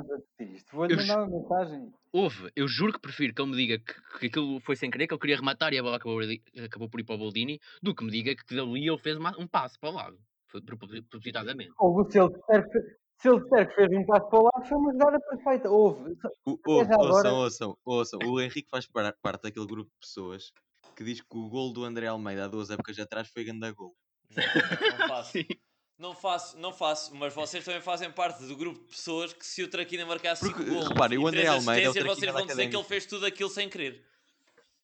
[0.72, 1.92] Vou-lhe Eu mandar uma mensagem.
[2.12, 5.06] Houve, eu juro que prefiro que ele me diga que, que aquilo foi sem querer,
[5.06, 6.20] que ele queria rematar e a bola acabou,
[6.64, 9.34] acabou por ir para o Boldini, do que me diga que dali ele fez uma-
[9.38, 10.18] um passo para o lado.
[10.48, 11.70] Foi propo- propositadamente.
[11.78, 12.80] Houve, se ele disser que,
[13.16, 15.70] se ele disser que fez um passo para o lado, foi uma jogada perfeita.
[15.70, 16.12] Houve.
[16.46, 18.18] O, ouve, agora- ouçam, ouçam, ouçam.
[18.26, 20.50] O Henrique faz par- parte daquele grupo de pessoas
[20.94, 23.94] que diz que o gol do André Almeida há duas épocas atrás foi grande gol.
[24.36, 25.32] Não, faço.
[25.98, 29.64] Não faço, não faço, mas vocês também fazem parte do grupo de pessoas que se
[29.64, 32.32] o Traquina marcasse Porque, 5 golos reparem, e o André três Almeida é o vocês
[32.32, 34.06] vão dizer que ele fez tudo aquilo sem querer.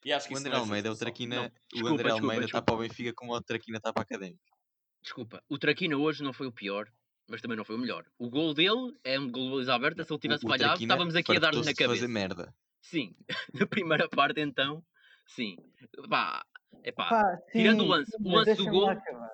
[0.05, 0.97] E acho que O André não Almeida é o.
[0.97, 1.37] Traquina.
[1.37, 4.05] Não, O André desculpa, Almeida está para o Benfica como o Traquina está para a
[4.05, 4.43] Académica.
[5.03, 6.89] Desculpa, o Traquina hoje não foi o pior,
[7.29, 8.05] mas também não foi o melhor.
[8.19, 11.37] O gol dele é um gol de baliza aberta, se ele tivesse falhado, estávamos aqui
[11.37, 12.09] a dar-lhe na de fazer cabeça.
[12.09, 12.55] merda.
[12.81, 13.15] Sim,
[13.55, 14.85] na primeira parte então,
[15.29, 15.57] sim.
[16.11, 16.45] Pá,
[16.83, 19.31] epá, Pá, tirando o lance, o lance do gol- acabar.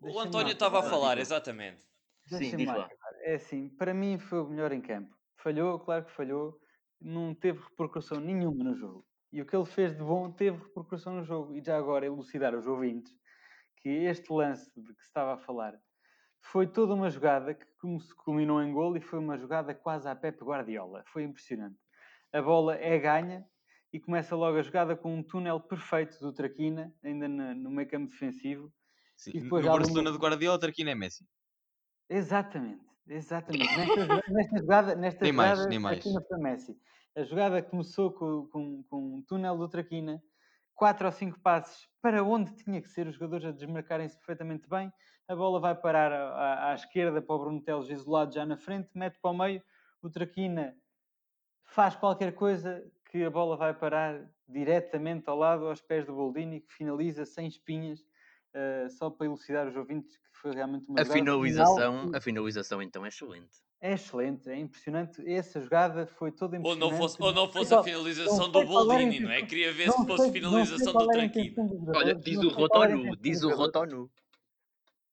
[0.00, 1.86] O Deixa-me António estava a falar, exatamente.
[2.26, 2.88] Sim, diz lá.
[3.22, 5.16] É assim, para mim foi o melhor em campo.
[5.36, 6.58] Falhou, claro que falhou.
[7.00, 9.06] Não teve repercussão nenhuma no jogo.
[9.32, 11.54] E o que ele fez de bom teve repercussão no jogo.
[11.54, 13.12] E já agora elucidar aos ouvintes
[13.76, 15.78] que este lance de que se estava a falar
[16.40, 20.08] foi toda uma jogada que como se culminou em gol e foi uma jogada quase
[20.08, 21.02] à Pepe Guardiola.
[21.06, 21.78] Foi impressionante.
[22.32, 23.44] A bola é ganha
[23.92, 27.88] e começa logo a jogada com um túnel perfeito do Traquina, ainda na- no meio
[27.88, 28.72] campo defensivo.
[29.16, 31.26] Sim, E No depois ali Barcelona uma- de Guardiola, o Traquina é Messi.
[32.08, 33.76] Exatamente, exatamente.
[33.76, 36.02] Nesta, nesta jogada, nesta Nem mais, jogada, nem mais.
[36.02, 36.78] Foi Messi.
[37.16, 40.22] A jogada começou com, com, com um túnel do Traquina,
[40.74, 44.92] quatro ou cinco passos para onde tinha que ser, os jogadores a desmarcarem-se perfeitamente bem.
[45.26, 48.56] A bola vai parar à, à- à esquerda para o Bruno Teles isolado já na
[48.56, 49.62] frente, mete para o meio.
[50.00, 50.74] O Traquina
[51.64, 56.60] faz qualquer coisa que a bola vai parar diretamente ao lado, aos pés do Boldini,
[56.60, 58.04] que finaliza sem espinhas.
[58.54, 62.16] eh, só para elucidar os ouvintes que foi realmente uma A jogada final finalização, que-
[62.16, 63.58] a finalização então é excelente.
[63.80, 65.22] é excelente, é impressionante.
[65.30, 66.92] Essa jogada foi toda Ou impressionante.
[66.92, 69.42] não fosse, ou não fosse a finalização não do Boldini, não é?
[69.46, 73.50] Queria ver não se fosse finalização do dos Olha, diz o Rotonu, diz o.
[73.50, 74.10] Rotonu.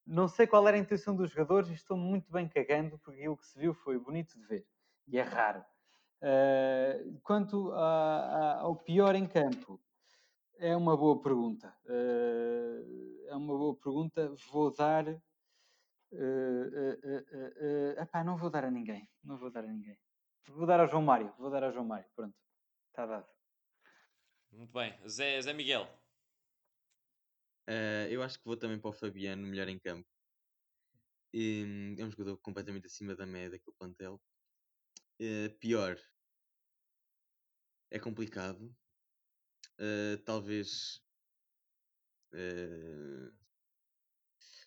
[0.08, 3.38] Não sei qual era a intenção dos jogadores e estou muito bem cagando porque aquilo
[3.38, 4.66] que se viu foi bonito de ver
[5.08, 5.64] e é raro.
[6.22, 9.82] Eh, quanto a- a- ao pior em campo,
[10.58, 11.76] é uma boa pergunta.
[11.88, 14.34] Eh, é uma boa pergunta.
[14.52, 15.08] Vou dar.
[16.12, 19.10] eh, epá, não vou dar a ninguém.
[19.24, 19.98] Não vou dar a ninguém.
[20.48, 21.34] Vou dar ao João Mário.
[21.38, 22.08] Vou dar ao João Mário.
[22.16, 22.36] Pronto.
[22.90, 23.28] Está dado.
[24.52, 24.94] Muito bem.
[25.08, 25.88] Zé, Zé Miguel.
[28.10, 30.08] Eu acho que vou também para o Fabiano, melhor em campo.
[31.34, 34.22] E, é um jogador completamente acima da média daquele plantel.
[35.20, 35.98] Eh, pior.
[37.90, 38.76] É complicado.
[39.78, 41.02] Eh, talvez
[42.34, 43.32] eh,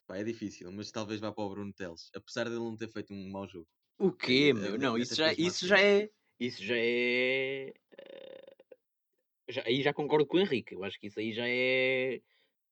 [0.06, 2.90] pá, é difícil, mas talvez vá para o Bruno Teles, apesar de ele não ter
[2.90, 3.68] feito um mau jogo.
[3.98, 4.74] O quê, Eh, meu?
[4.74, 6.10] até- Não, isso já, isso já é.
[6.40, 7.72] Isso já é.
[9.48, 10.74] já- aí já concordo com o Henrique.
[10.74, 12.20] Eu acho que isso aí já é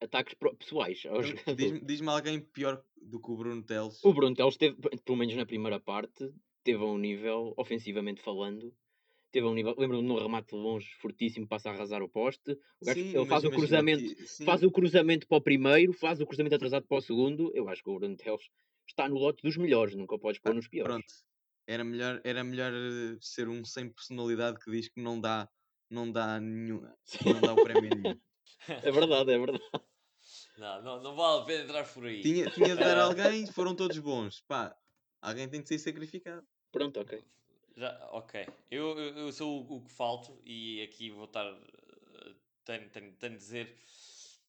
[0.00, 1.20] ataques pessoais ao
[1.56, 4.04] diz-me diz-me alguém pior do que o Bruno Teles.
[4.04, 6.32] O Bruno Teles teve, pelo menos na primeira parte,
[6.66, 8.74] teve a um nível, ofensivamente falando,
[9.32, 9.74] teve a um nível.
[9.78, 12.52] Lembro-me num remate de longe fortíssimo, passa a arrasar o poste.
[12.80, 14.04] O gajo, Sim, ele faz o cruzamento,
[14.44, 17.50] faz o cruzamento para o primeiro, faz o cruzamento atrasado para o segundo.
[17.54, 18.42] Eu acho que o Bruno Teles
[18.88, 20.92] está no lote dos melhores, nunca podes pôr Ah, nos piores.
[20.94, 21.14] Pronto,
[21.66, 25.48] era melhor, era melhor eh, ser um sem personalidade que diz que não dá,
[25.90, 26.80] não dá nenhum,
[27.40, 28.20] não dá o prémio a nenhum.
[28.68, 29.62] É verdade, é verdade.
[30.58, 32.22] Não, não, não vale a pena entrar por aí.
[32.22, 33.04] Tinha, tinha de dar Ah.
[33.04, 34.40] alguém, foram todos bons.
[34.48, 34.76] Pá,
[35.20, 36.46] alguém tem de ser sacrificado.
[36.72, 37.24] Pronto, ok.
[37.76, 38.46] Já, ok.
[38.70, 41.44] Eu, eu, eu sou o, o que falto e aqui vou estar.
[41.46, 43.78] eh, Tenho, tenho, tenho de dizer.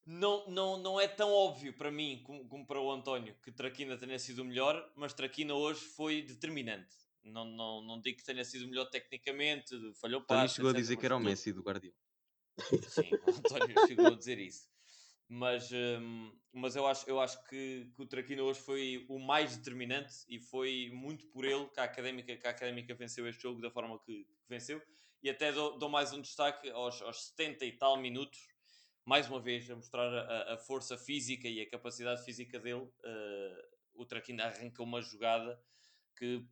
[0.06, 3.97] Não, não, não é tão óbvio para mim como, como para o António que Traquina
[3.97, 6.95] tenha sido o melhor, mas Traquina hoje foi determinante.
[7.23, 10.73] Não, não, não digo que tenha sido o melhor tecnicamente, falhou Tony passos, chegou a
[10.73, 11.19] dizer que era o.
[11.19, 11.95] Messi do Guardiola.
[12.89, 14.67] Sim, o António chegou a dizer isso.
[15.30, 19.58] Mas, hum, mas eu acho, eu acho que, que o Traquina hoje foi o mais
[19.58, 23.62] determinante e foi muito por ele que a Académica, que a Académica venceu este jogo
[23.62, 24.82] da forma que, venceu.
[25.22, 28.40] E até dou, dou mais um destaque aos, aos 70 e tal minutos,
[29.04, 32.88] mais uma vez a mostrar a, a força física e a capacidade física dele.
[33.04, 35.60] eh, o Traquina arranca uma jogada
[36.16, 36.46] que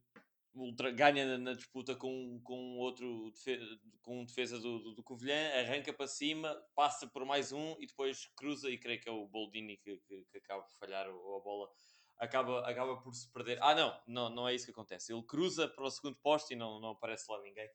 [0.56, 3.60] ultra, ganha na, na disputa com, com outro defe-
[4.02, 8.28] com defesa do, do, do Covilhã, arranca para cima, passa por mais um e depois
[8.36, 11.40] cruza e creio que é o Boldini que, que, que acaba por falhar o- a
[11.42, 11.70] bola.
[12.18, 13.60] Acaba, acaba por se perder.
[13.62, 15.12] Ah, não, não, não é isso que acontece.
[15.12, 17.70] Ele cruza para o segundo posto e não, não aparece lá ninguém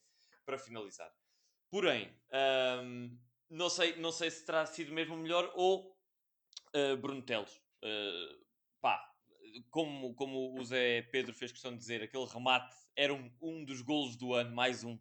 [0.47, 1.13] para finalizar.
[1.71, 2.11] Porém,
[2.83, 3.19] hum,
[3.51, 5.97] não, sei, não sei se terá sido mesmo melhor ou
[6.75, 7.55] uh, Bruno Teles.
[7.85, 8.45] Uh,
[8.81, 9.10] pá,
[9.71, 13.81] como, como o Zé Pedro fez questão de dizer, aquele remate era um, um dos
[13.83, 14.99] golos do ano, mais um,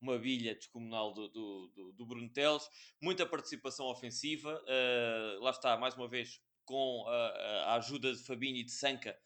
[0.00, 2.68] uma bilha descomunal do, do, do, do Bruno Teles,
[3.00, 8.56] muita participação ofensiva, uh, lá está, mais uma vez, com a, a ajuda de Fabinho
[8.56, 9.18] e de Sanca,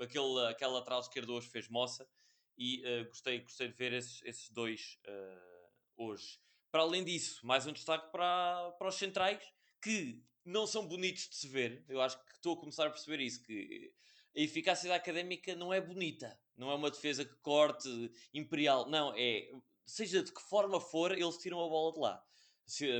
[0.00, 2.08] aquele, aquele lateral esquerdo hoje fez moça,
[2.56, 6.38] e uh, gostei, gostei de ver esses, esses dois uh, hoje.
[6.70, 9.42] Para além disso, mais um destaque para, para os centrais,
[9.82, 13.20] que não são bonitos de se ver, eu acho que estou a começar a perceber
[13.20, 13.92] isso, que
[14.36, 17.88] a eficácia da académica não é bonita, não é uma defesa que corte
[18.32, 19.50] imperial, não, é
[19.86, 22.24] seja de que forma for, eles tiram a bola de lá.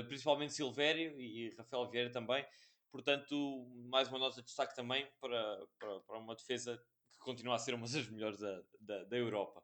[0.08, 2.44] Principalmente Silvério e Rafael Vieira também.
[2.90, 6.80] Portanto, mais uma nota de destaque também para, para, para uma defesa
[7.12, 9.62] que continua a ser uma das melhores da, da, da Europa.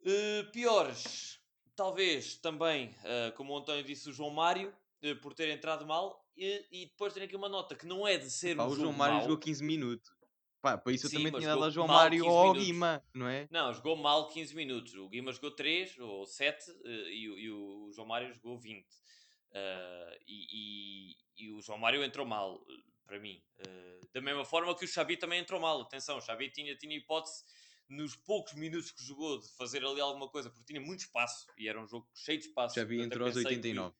[0.00, 1.40] Uh, piores,
[1.74, 6.24] talvez também, uh, como o António disse, o João Mário, uh, por ter entrado mal.
[6.36, 8.76] E, e depois tem aqui uma nota que não é de ser Pá, um o
[8.76, 9.22] João Mário mau.
[9.22, 10.13] jogou 15 minutos.
[10.64, 12.54] Pá, para isso Sim, eu também tinha dado ao João Mário 15 ou ao.
[12.54, 13.46] Guima, não é?
[13.50, 14.94] Não, jogou mal 15 minutos.
[14.94, 18.82] O Guima jogou 3 ou 7 uh, e, o- e o João Mário jogou 20.
[18.82, 22.64] Uh, e, e- e o João Mário entrou mal, uh,
[23.06, 23.42] para mim.
[23.60, 25.82] Uh, da mesma forma que o Xabi também entrou mal.
[25.82, 27.44] Atenção, o Xabi tinha, tinha hipótese
[27.86, 31.68] nos poucos minutos que jogou de fazer ali alguma coisa, porque tinha muito espaço e
[31.68, 32.78] era um jogo cheio de espaço.
[32.80, 33.94] Eu entrou aos pensei que- 89.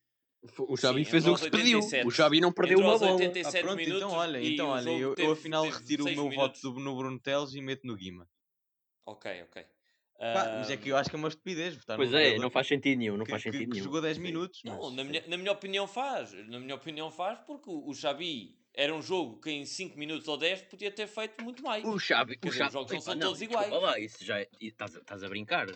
[0.67, 1.77] O Xabi Sim, fez entrou o que se pediu.
[1.79, 2.07] 87.
[2.07, 3.13] O Xabi não perdeu uma bola.
[3.13, 6.61] 87 Ah, pronto, minutos então olha, então olha, eu, eu afinal retiro o meu minutos.
[6.61, 8.27] voto do- no Bruno Teles e meto no Guima.
[9.05, 9.65] Ok, ok.
[10.17, 12.49] Pá, mas é que eu acho que é uma estupidez votar Pois é, jogador não
[12.49, 13.83] faz sentido nenhum, não que, faz que- sentido que nenhum.
[13.83, 14.23] jogou 10 Sim.
[14.23, 14.61] minutos.
[14.63, 16.31] Não, mas, na minha, na minha opinião faz.
[16.47, 20.27] Na minha opinião faz, porque o, o Xabi era um jogo que em 5 minutos
[20.29, 21.83] ou 10 podia ter feito muito mais.
[21.83, 23.69] O Xabi, Quer o Xabi, os jogos não são todos iguais.
[23.69, 25.67] lá, isso já é, estás a brincar.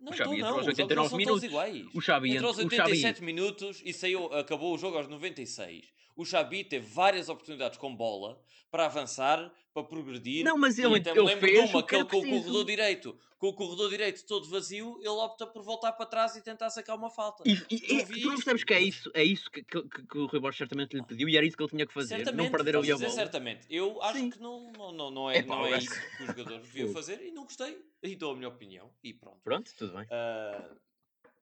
[0.00, 0.58] Não o estou, entrou não.
[0.58, 1.40] aos Os jogos não 89 são minutos.
[1.40, 1.86] todos iguais.
[1.94, 5.08] O Xabi, Entrou aos ent- o Xabi, 87 minutos e saiu, acabou o jogo aos
[5.08, 5.84] 96.
[6.16, 8.38] O Xabi teve várias oportunidades com bola
[8.70, 10.44] para avançar, para progredir.
[10.44, 12.64] Não, mas ele- me ele lembro fez de uma que que ele com o corredor
[12.64, 16.70] direito, com o corredor direito todo vazio, ele opta por voltar para trás e tentar
[16.70, 17.44] sacar uma falta.
[17.46, 20.06] E, e, Eu e- tu não percebes que é isso, é isso que, que, que-
[20.06, 22.16] que o Rui Borges certamente lhe pediu e era isso que ele tinha que fazer,
[22.16, 23.10] Certamente, não perder ali a bola.
[23.10, 23.66] certamente.
[23.70, 24.30] Eu acho Sim.
[24.30, 27.22] que não, não, não, não é, Epá, não é isso que o jogador devia fazer
[27.22, 27.78] e não gostei.
[28.02, 29.40] E dou a minha opinião e pronto.
[29.44, 30.06] Pronto, tudo bem.
[30.10, 30.70] Ah,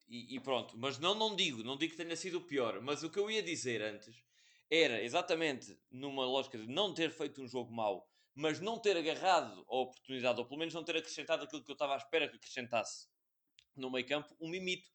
[0.09, 3.03] e, e pronto, mas não, não digo, não digo que tenha sido o pior, mas
[3.03, 4.15] o que eu ia dizer antes
[4.71, 8.07] era exatamente numa lógica de não ter feito um jogo mau,
[8.39, 11.75] mas não ter agarrado a oportunidade, ou pelo menos não ter acrescentado aquilo que eu
[11.75, 13.09] estava à espera que acrescentasse
[13.75, 14.89] no meio campo, um mimito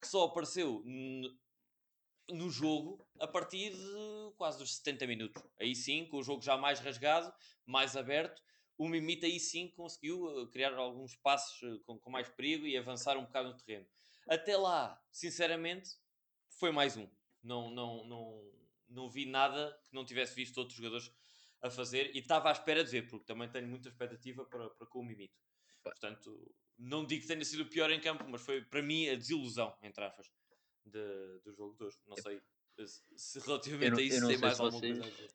[0.00, 0.82] que só apareceu
[2.30, 5.42] no jogo a partir de quase dos 70 minutos.
[5.60, 7.30] Aí sim, com o jogo já mais rasgado,
[7.66, 8.42] mais aberto,
[8.78, 12.76] o Mimito aí sim conseguiu eh, criar alguns passos eh, com, com mais perigo e
[12.76, 13.86] avançar um bocado no terreno.
[14.28, 15.90] Até lá, sinceramente,
[16.48, 17.08] foi mais um.
[17.42, 18.52] Não, não, não,
[18.88, 21.10] não vi nada que não tivesse visto outros jogadores
[21.62, 24.86] a fazer e estava à espera de ver, porque também tenho muita expectativa para, para
[24.86, 25.34] com o Mimito.
[25.82, 29.14] Portanto, não digo que tenha sido o pior em campo, mas foi para mim a
[29.14, 30.26] desilusão, entre aspas,
[30.84, 31.96] de, do jogo de hoje.
[32.06, 32.40] Não sei
[33.16, 34.98] se relativamente não, a isso tem mais alguma vocês...
[34.98, 35.30] coisa a dizer.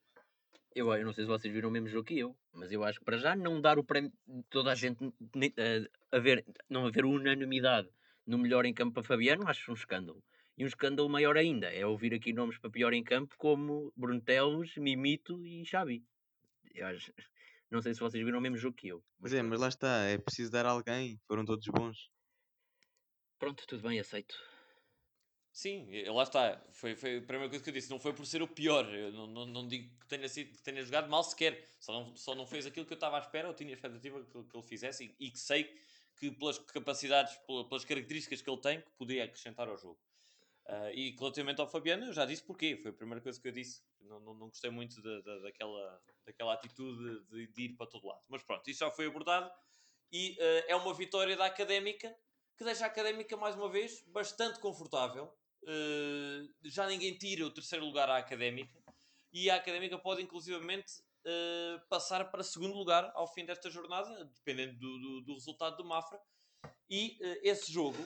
[0.74, 3.00] Eu, eu não sei se vocês viram o mesmo jogo que eu, mas eu acho
[3.00, 4.12] que para já não dar o prémio
[4.50, 4.98] toda a gente
[6.22, 7.90] ver, não haver unanimidade
[8.26, 10.24] no melhor em campo para Fabiano, acho um escândalo.
[10.62, 14.78] E um escândalo maior ainda é ouvir aqui nomes para pior em campo como Bruntelos,
[14.78, 16.06] Mimito e Xavi.
[16.76, 17.12] Eu acho,
[17.72, 19.04] não sei se vocês viram o mesmo jogo que eu.
[19.20, 22.12] Mas é, mas lá está, é preciso dar a alguém, foram todos bons.
[23.40, 24.36] Pronto, tudo bem, aceito.
[25.52, 26.64] Sim, lá está.
[26.74, 27.90] Foi, foi a primeira coisa que eu disse.
[27.90, 28.86] Não foi por ser o pior.
[28.94, 31.70] Eu não, não, não digo que tenha, sido, que tenha jogado mal sequer.
[31.80, 33.48] Só não, só não fez aquilo que eu estava à espera.
[33.48, 35.76] Eu tinha a expectativa que, que ele fizesse e, e, que sei
[36.18, 37.36] que pelas capacidades,
[37.68, 40.00] pelas características que ele tem, que poderia acrescentar ao jogo.
[40.68, 42.78] Uh, e relativamente ao Fabiano, eu já disse porquê.
[42.78, 43.82] Foi a primeira coisa que eu disse.
[44.02, 48.08] Não, não, não gostei muito da, da, daquela, daquela atitude de, de, ir para todo
[48.08, 48.22] lado.
[48.30, 49.52] Mas pronto, isso já foi abordado.
[50.12, 52.16] E uh, é uma vitória da Académica
[52.58, 57.86] que deixa a Académica, mais uma vez, bastante confortável Uh, já ninguém tira o terceiro
[57.86, 58.82] lugar à Académica
[59.32, 61.04] e a Académica pode inclusivamente
[61.88, 66.20] passar para segundo lugar ao fim desta jornada, dependendo do, do, do resultado do Mafra.
[66.90, 68.04] E esse jogo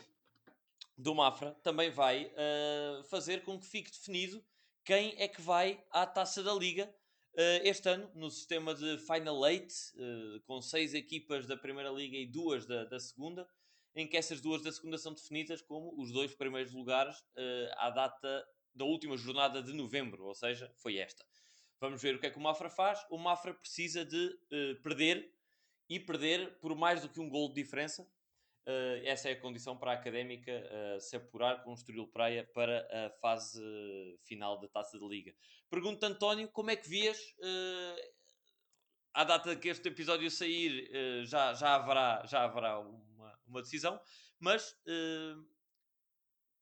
[0.98, 2.32] do Mafra também vai
[3.10, 4.44] fazer com que fique definido
[4.84, 6.94] quem é que vai à taça da Liga
[7.64, 9.74] este ano, no sistema de Final Eight,
[10.46, 13.46] com seis equipas da Primeira Liga e duas da, da Segunda
[13.96, 17.90] em que essas duas da segunda são definidas como os dois primeiros lugares uh, à
[17.90, 21.26] data da última jornada de novembro, ou seja, foi esta.
[21.80, 23.00] Vamos ver o que é que o Mafra faz.
[23.10, 25.34] O Mafra precisa de uh, perder
[25.88, 28.06] e perder por mais do que um gol de diferença.
[28.68, 32.44] Uh, essa é a condição para a Académica uh, se apurar com o Estoril Praia
[32.54, 33.62] para a fase
[34.24, 35.34] final da Taça de Liga.
[35.70, 37.20] Pergunto António, como é que vias
[39.14, 40.90] à data que este episódio sair
[41.26, 43.06] já, já haverá, já haverá um
[43.48, 44.00] uma decisão,
[44.40, 45.46] mas uh,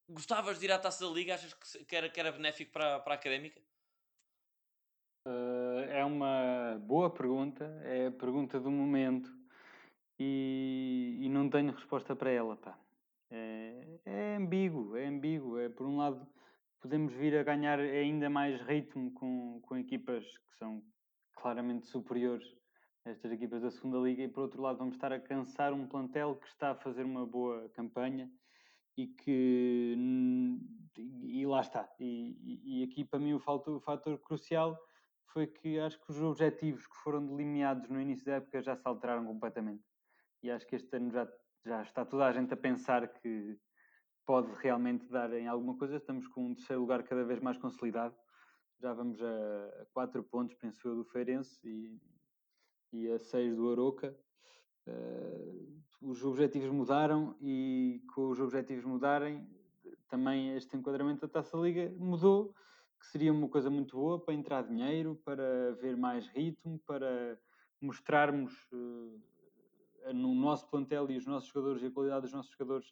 [0.09, 1.35] gostavas de ir à taça da Liga?
[1.35, 3.61] Achas que era, que era benéfico para, para a académica?
[5.25, 9.31] Uh, é uma boa pergunta, é a pergunta do momento
[10.23, 12.55] e, e não tenho resposta para ela.
[12.55, 12.77] Pá.
[13.29, 15.57] É, é ambíguo, é ambíguo.
[15.57, 16.25] É, por um lado,
[16.79, 20.81] podemos vir a ganhar ainda mais ritmo com, com equipas que são
[21.36, 22.47] claramente superiores
[23.05, 26.38] estas equipas da segunda liga e por outro lado vamos estar a cansar um plantel
[26.38, 28.31] que está a fazer uma boa campanha
[28.95, 29.97] e que
[31.21, 34.79] e lá está e, e aqui para mim o fator, o fator crucial
[35.33, 38.88] foi que acho que os objetivos que foram delineados no início da época já se
[38.88, 39.83] alteraram completamente
[40.43, 41.27] e acho que este ano já,
[41.65, 43.58] já está toda a gente a pensar que
[44.25, 48.15] pode realmente dar em alguma coisa estamos com um terceiro lugar cada vez mais consolidado
[48.79, 51.99] já vamos a, a quatro pontos penso eu do Feirense e
[52.93, 54.15] e a 6 do Aroca.
[54.88, 59.47] Uh, os objetivos mudaram e com os objetivos mudarem,
[60.08, 62.53] também este enquadramento da Taça Liga mudou,
[62.99, 67.39] que seria uma coisa muito boa para entrar dinheiro, para ver mais ritmo, para
[67.82, 69.21] mostrarmos uh,
[70.11, 72.89] no nosso plantel e os nossos jogadores e a qualidade dos nossos jogadores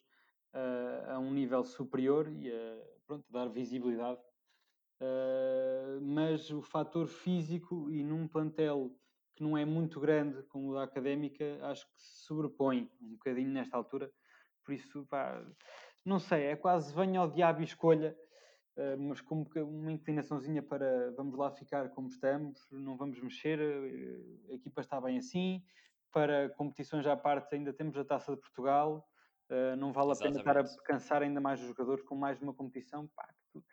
[0.54, 4.20] uh, a um nível superior e a pronto, dar visibilidade.
[6.00, 8.96] mas o fator físico e num plantel
[9.34, 13.50] que não é muito grande como o da académica, acho que se sobrepõe um bocadinho
[13.50, 14.10] nesta altura.
[14.64, 15.42] Por isso, pá,
[16.04, 18.16] não sei, é quase venha ao diabo e escolha,
[18.76, 24.50] uh, mas como uma inclinaçãozinha para vamos lá ficar como estamos, não vamos mexer, uh,
[24.50, 25.62] a equipa está bem assim.
[26.12, 29.08] Para competições à parte, ainda temos a taça de Portugal.
[29.50, 30.40] Uh, não vale Exatamente.
[30.40, 33.08] a pena estar a cansar ainda mais os jogadores com mais uma competição.
[33.08, 33.64] Pá, tu,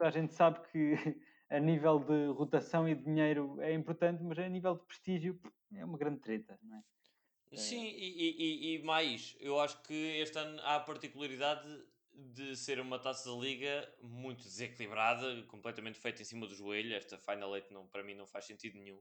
[0.00, 0.94] a gente sabe que
[1.50, 5.40] a nível de rotação e de dinheiro é importante, mas a nível de prestígio
[5.74, 6.82] é uma grande treta, não é?
[7.54, 11.66] Sim, e, e, e, mais, eu acho que este ano há a particularidade
[12.12, 16.94] de ser uma taça da liga muito desequilibrada, completamente feita em cima do joelho.
[16.94, 19.00] Esta Final Eight não, para mim não faz sentido nenhum.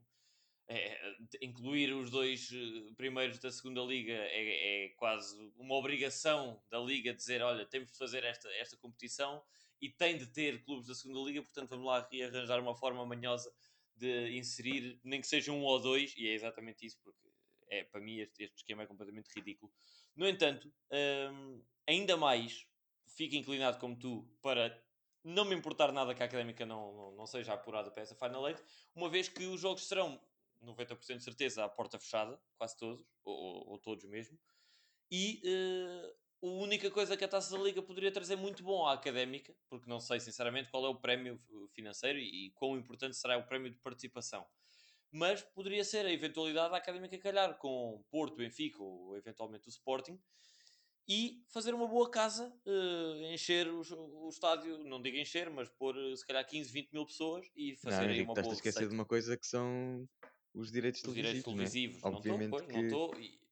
[0.67, 6.79] É, incluir os dois eh, primeiros da segunda liga é, é, quase uma obrigação da
[6.79, 9.43] liga dizer, olha, temos de fazer esta, esta competição
[9.79, 13.53] e tem de ter clubes da segunda liga, portanto vamos lá rearranjar uma forma manhosa
[13.95, 17.29] de inserir, nem que seja um ou dois, e é exatamente isso, porque
[17.69, 19.71] é, para mim este, este esquema é completamente ridículo.
[20.15, 20.73] No entanto,
[21.31, 22.65] hum, ainda mais
[23.15, 24.83] fico inclinado como tu para
[25.23, 28.47] não me importar nada que a Académica não, não, não seja apurada para essa Final
[28.47, 28.61] Eight,
[28.95, 30.19] uma vez que os jogos serão
[30.65, 34.39] 90% de certeza à porta fechada, quase todos, ou, ou, ou todos mesmo,
[35.11, 38.93] e uh, a única coisa que a Taça da Liga poderia trazer muito bom à
[38.93, 43.15] Académica, porque não sei sinceramente qual é o prémio uh, financeiro e, e quão importante
[43.15, 44.45] será o prémio de participação.
[45.11, 50.19] Mas poderia ser a eventualidade da Académica calhar com Porto, Benfica ou eventualmente o Sporting
[51.07, 53.81] e fazer uma boa casa, uh, encher o,
[54.25, 58.07] o, estádio, não digo encher, mas pôr se calhar 15, 20 mil pessoas e fazer
[58.07, 60.09] Não, aí uma estás a boa esquecer de uma coisa que são
[60.55, 62.23] os direitos Os direitos televisivos, televisivos, não é?
[62.25, 62.99] não estou, Obviamente pois, que,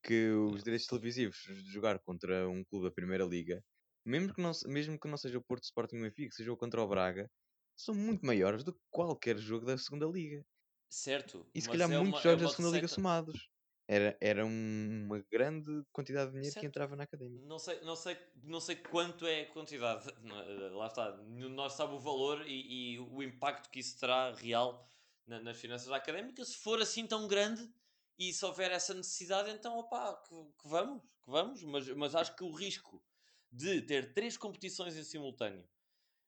[0.03, 3.63] que os direitos televisivos de jogar contra um clube da Primeira Liga,
[4.05, 6.87] mesmo que não, mesmo que não seja o Porto Sporting Benfica, seja o contra o
[6.87, 7.29] Braga,
[7.77, 10.45] são muito maiores do que qualquer jogo da Segunda Liga.
[10.89, 13.49] Certo, E se calhar é muitos uma, é jogos da uma Segunda Liga somados.
[13.87, 16.67] Era, era um- uma grande quantidade de dinheiro que Certo.
[16.67, 17.47] entrava na Académica.
[17.47, 20.69] Não sei, não, sei, não sei quanto é a quantidade, é?
[20.71, 24.85] lá está, nós sabe o valor e, e o impacto que isso terá real
[25.25, 26.43] na- nas finanças da académica.
[26.45, 27.69] Se for assim tão grande
[28.17, 32.35] e se houver essa necessidade, então opá, que, que vamos, que vamos, mas, mas acho
[32.35, 33.03] que o risco
[33.51, 35.67] de ter três competições em simultâneo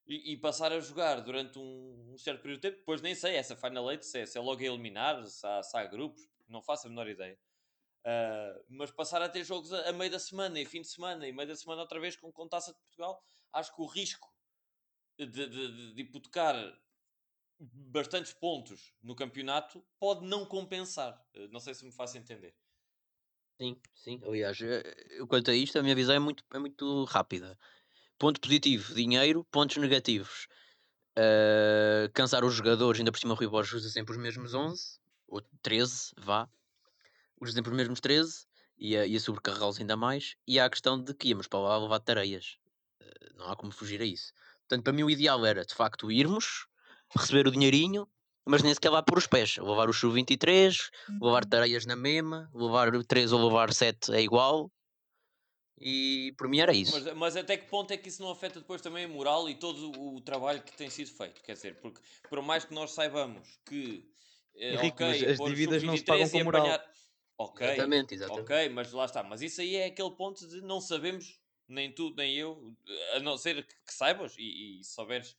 [0.07, 3.35] e, e passar a jogar durante um, um certo período de tempo, depois nem sei,
[3.35, 6.27] essa Final Eight, se é, se é logo a eliminar, se há, se há grupos,
[6.47, 7.39] não faço a menor ideia.
[8.05, 11.27] Uh, mas passar a ter jogos a, a, meio da semana e fim de semana
[11.27, 13.19] e meio da semana outra vez com, com taça de Portugal,
[13.51, 14.31] acho que o risco
[15.17, 16.55] de, de, de, de hipotecar
[17.59, 21.23] bastantes pontos no campeonato pode não compensar.
[21.35, 22.55] Uh, não sei se me faço entender.
[23.59, 24.21] Sim, sim.
[24.25, 27.57] Aliás, eh, eu, quanto a isto, a minha visão é muito, é muito rápida.
[28.19, 29.45] Ponto positivo, dinheiro.
[29.45, 30.47] Pontos negativos,
[31.17, 32.99] uh, cansar os jogadores.
[32.99, 36.49] Ainda por cima, o Rui Borges usa sempre os mesmos 11 ou 13, vá
[37.41, 38.45] usa sempre os mesmos 13
[38.77, 40.35] e a, e a sobrecarregá-los ainda mais.
[40.47, 42.57] E há a questão de que íamos para lá levar tareias.
[43.01, 44.33] Uh, não há como fugir a isso.
[44.59, 46.67] Portanto, para mim o ideal era, de facto, irmos,
[47.17, 48.07] receber o dinheirinho,
[48.45, 49.57] mas nem sequer lá por os pés.
[49.57, 50.77] Levar o sub-23,
[51.21, 54.71] levar tareias na mesma, levar 3 ou levar 7 é igual.
[55.77, 56.93] E por mim era isso.
[56.93, 59.55] Mas, mas, até que ponto é que isso não afeta depois também a moral e
[59.55, 61.41] todo o trabalho que tem sido feito?
[61.43, 61.99] Quer dizer, porque
[62.29, 64.09] por mais que nós saibamos que.
[64.55, 66.61] Henrique, okay, as dívidas não se pagam com moral.
[66.61, 66.91] Apanhar...
[67.37, 68.43] Ok, exatamente, exatamente.
[68.43, 69.21] ok, mas lá está.
[69.21, 71.37] Mas isso aí é aquele ponto de não sabemos,
[71.67, 72.73] nem tu, nem eu,
[73.13, 75.35] a não ser que, que saibas e, e souberes,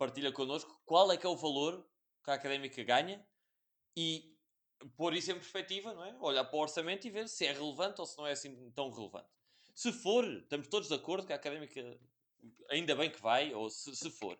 [0.00, 1.86] partilha connosco qual é que é o valor
[2.24, 3.22] que a académica ganha
[3.94, 4.34] e
[4.96, 6.16] pôr isso em perspectiva, não é?
[6.20, 8.90] Olhar para o orçamento e ver se é relevante ou se não é assim tão
[8.90, 9.28] relevante.
[9.74, 12.00] Se for, estamos todos de acordo que a académica
[12.70, 14.38] ainda bem que vai, ou se, se for.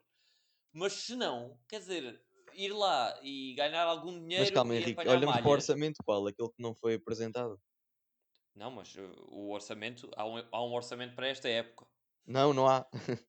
[0.72, 4.44] Mas se não, quer dizer, ir lá e ganhar algum dinheiro.
[4.44, 5.42] Mas calma, Henrique, olhamos malhas.
[5.42, 6.26] para o orçamento qual?
[6.26, 7.60] Aquele que não foi apresentado?
[8.54, 11.86] Não, mas uh, o orçamento, há um, há um orçamento para esta época.
[12.26, 12.86] Não, não há.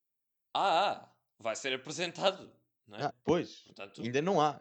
[0.54, 1.11] ah, há.
[1.42, 2.52] Vai ser apresentado.
[2.88, 3.04] Não é?
[3.06, 4.60] Ah, pois, Portanto, ainda não há.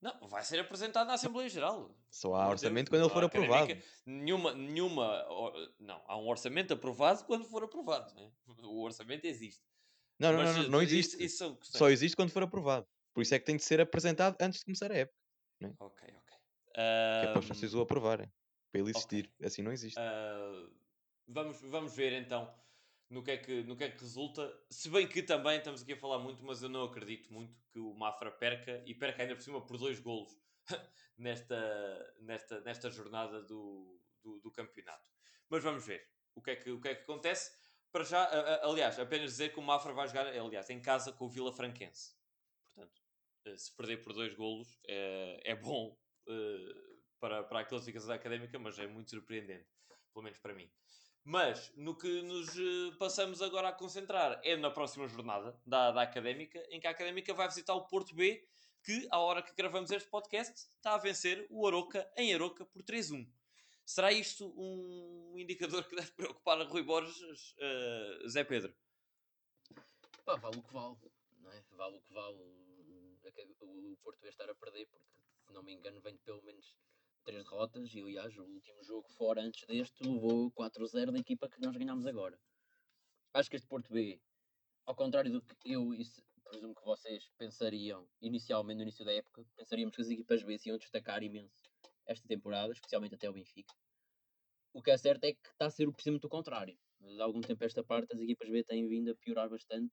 [0.00, 1.96] Não, vai ser apresentado na Assembleia Geral.
[2.10, 3.82] Só há orçamento Deus, quando ele for aprovado.
[4.04, 5.24] Nenhuma, nenhuma.
[5.80, 8.14] Não, há um orçamento aprovado quando for aprovado.
[8.14, 8.30] Não é?
[8.66, 9.62] O orçamento existe.
[10.18, 11.24] Não, não, Mas, não, não, uh, não isso- existe.
[11.24, 11.78] Isso, questões.
[11.78, 12.86] Só existe quando for aprovado.
[13.14, 15.18] Por isso é que tem de ser apresentado antes de começar a época.
[15.78, 16.36] Ok, ok.
[16.74, 18.30] Que é para os franceses o aprovarem.
[18.70, 19.32] Para ele existir.
[19.42, 19.98] Assim não existe.
[19.98, 20.68] Ah,
[21.26, 22.52] vamos, vamos ver então
[23.14, 24.52] no que, é que, no que é que resulta.
[24.70, 27.78] Se bem que também estamos aqui a falar muito, mas eu não acredito muito que
[27.78, 30.36] o Mafra perca e perca ainda por cima por dois golos
[31.16, 35.10] nesta, nesta, nesta jornada do, do, do campeonato.
[35.48, 37.52] Mas vamos ver o que é que, o que, é que acontece.
[37.92, 41.12] Para já, a- a- aliás, apenas dizer que o Mafra vai jogar, aliás, em casa
[41.12, 42.16] com o Vila Franquense.
[42.74, 43.02] Portanto,
[43.46, 45.98] eh, se perder por dois golos é, é bom
[46.28, 46.74] eh,
[47.20, 49.68] para, para a classificação académica, mas é muito surpreendente,
[50.12, 50.70] pelo menos para mim.
[51.24, 56.02] Mas no que nos eh, passamos agora a concentrar é na próxima jornada da, da
[56.02, 58.46] académica, em que a académica vai visitar o Porto B,
[58.82, 62.82] que, à hora que gravamos este podcast, está a vencer o Aroca em Aroca por
[62.82, 63.26] 3-1.
[63.86, 68.74] Será isto um indicador que deve preocupar a Rui Borges, eh, Zé Pedro?
[70.26, 70.96] Pá, vale o que vale,
[71.40, 71.64] não é?
[71.70, 73.16] Vale o que vale o,
[73.60, 75.06] o, Porto estar a perder, porque
[75.46, 76.76] se não me engano vem pelo menos
[77.24, 81.60] três derrotas e aliás o último jogo fora antes deste levou 4-0 da equipa que
[81.60, 82.38] nós ganhámos agora.
[83.32, 84.20] Acho que este Porto B,
[84.86, 86.04] ao contrário do que eu e
[86.44, 90.68] presumo que vocês pensariam inicialmente no início da época, pensaríamos que as equipas B se
[90.68, 91.56] iam destacar imenso
[92.06, 93.74] esta temporada, especialmente até o Benfica.
[94.72, 96.78] O que é certo é que está a ser precisamente o contrário.
[97.00, 99.92] De algum tempo esta parte as equipas B têm vindo a piorar bastante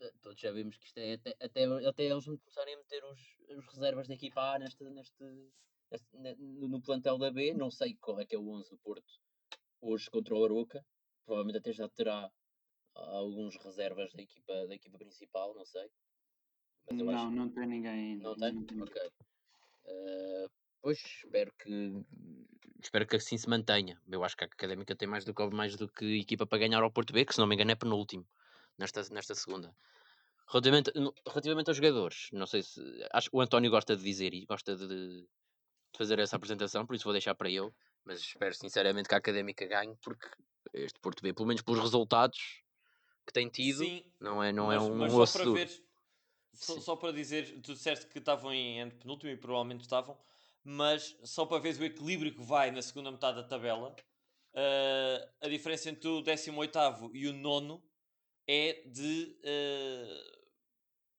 [0.00, 3.20] eh, todos sabemos que isto é até, até, até eles me começarem a meter os,
[3.58, 5.52] os reservas da equipa A neste, neste, neste- ne-
[6.68, 7.54] no, plantel da B.
[7.54, 9.20] Não sei qual é que é o 11 do Porto
[9.80, 10.84] hoje contra o Aroca.
[11.24, 12.30] Provavelmente até já terá
[12.94, 15.88] alguns reservas da equipa, da equipa principal, não sei.
[16.88, 18.24] Mas eu Não, acho não tem ninguém ainda.
[18.24, 18.52] não tem?
[18.52, 18.82] ninguém.
[18.82, 19.02] Ok.
[19.86, 20.46] Eh,
[20.80, 22.04] pois espero que
[22.82, 24.00] espero que assim se mantenha.
[24.08, 26.82] Eu acho que a Académica tem mais do que, mais do que equipa para ganhar
[26.82, 28.26] ao Porto B, que se não me engano é penúltimo
[28.78, 29.74] nesta, nesta segunda.
[30.46, 30.92] Relativamente,
[31.26, 32.80] relativamente aos jogadores, não sei se.
[33.12, 35.26] Acho que o António gosta de dizer e gosta de
[35.96, 37.70] fazer essa apresentação, por isso vou deixar para ele.
[38.04, 40.28] Mas espero sinceramente que a Académica ganhe, porque
[40.72, 42.62] este Porto B, pelo menos pelos resultados
[43.26, 45.84] que tem tido, Sim, não é, não mas, é um mas osso só para ver,
[46.52, 50.18] só, só para dizer, tu disseste que estavam em antepenúltimo e provavelmente estavam,
[50.62, 53.96] mas só para ver o equilíbrio que vai na segunda metade da tabela,
[54.54, 57.82] eh, a diferença entre o 18 e o nono
[58.46, 60.22] é de eh,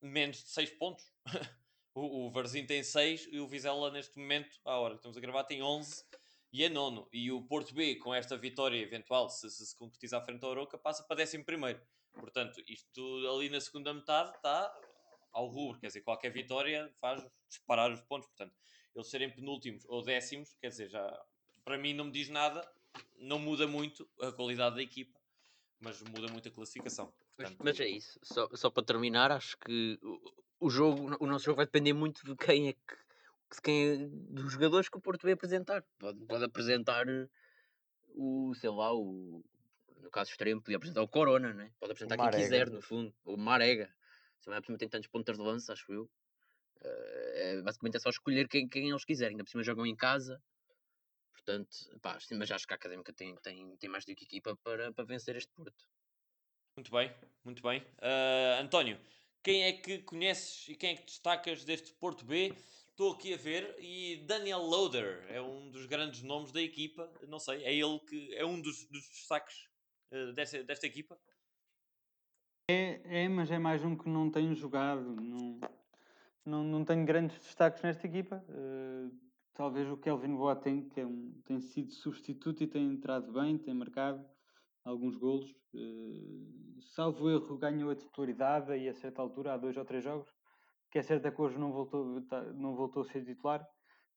[0.02, 1.12] menos de 6 pontos.
[1.96, 5.22] o, o Varzim tem 6 e o Vizela neste momento, à hora que estamos a
[5.22, 6.04] gravar, tem 11
[6.52, 7.08] e é nono.
[7.12, 10.78] E o Porto B, com esta vitória eventual, se se, se concretizar frente ao Aroca,
[10.78, 11.82] passa para 11 primeiro.
[12.14, 13.02] Portanto, isto
[13.34, 14.74] ali na segunda metade está
[15.32, 18.28] ao rubro, quer dizer, qualquer vitória faz disparar os pontos.
[18.28, 18.56] Portanto,
[18.94, 21.26] eles serem penúltimos ou décimos, quer dizer, já
[21.64, 22.70] para mim não me diz nada,
[23.18, 25.20] não muda muito a qualidade da equipa,
[25.80, 27.14] mas muda muito a classificação.
[27.38, 28.20] Mas, Portanto, mas é isso.
[28.24, 30.00] Só, só para terminar, acho que
[30.66, 33.06] o, jogo, o nosso jogo vai depender muito de quem é que.
[33.54, 35.84] De quem dos jogadores que o Porto vai apresentar.
[36.00, 37.06] Pode, pode apresentar
[38.10, 39.44] o, sei lá, o.
[40.02, 41.72] No caso extremo, podia apresentar o Corona, né?
[41.80, 43.14] Pode apresentar quem quiser, no fundo.
[43.24, 43.94] O Marega.
[44.40, 46.10] Se não é tem tantos pontas de lança, acho eu.
[46.82, 49.34] Eh, é, basicamente é só escolher quem, quem eles quiserem.
[49.34, 50.42] Ainda por cima jogam em casa.
[51.32, 54.56] Portanto, pá, sim, mas acho que a Académica tem, tem, tem mais do que equipa
[54.64, 55.86] para, para vencer este Porto.
[56.76, 57.14] Muito bem,
[57.44, 57.86] muito bem.
[58.02, 59.00] Ah, António,
[59.46, 62.52] quem é que conheces e quem é que destacas deste Porto B?
[62.90, 67.08] Estou aqui a ver e Daniel Loader é um dos grandes nomes da equipa.
[67.28, 69.68] Não sei, é ele que é um dos, dos destaques
[70.12, 71.16] ah, desta, desta equipa.
[72.72, 75.16] É, é, mas é mais um que não tenho jogado.
[75.16, 75.60] Não,
[76.44, 78.44] não, não tenho grandes destaques nesta equipa.
[78.50, 79.12] Eh,
[79.54, 83.76] talvez o Kelvin Boateng, que é um, tem sido substituto e tem entrado bem, tem
[83.76, 84.28] marcado
[84.86, 85.54] alguns golos.
[85.76, 90.30] Eh, salvo erro, ganhou a titularidade e a certa altura, há dois ou três jogos.
[90.92, 93.68] Que é certo que hoje não voltou, tá- não voltou a ser titular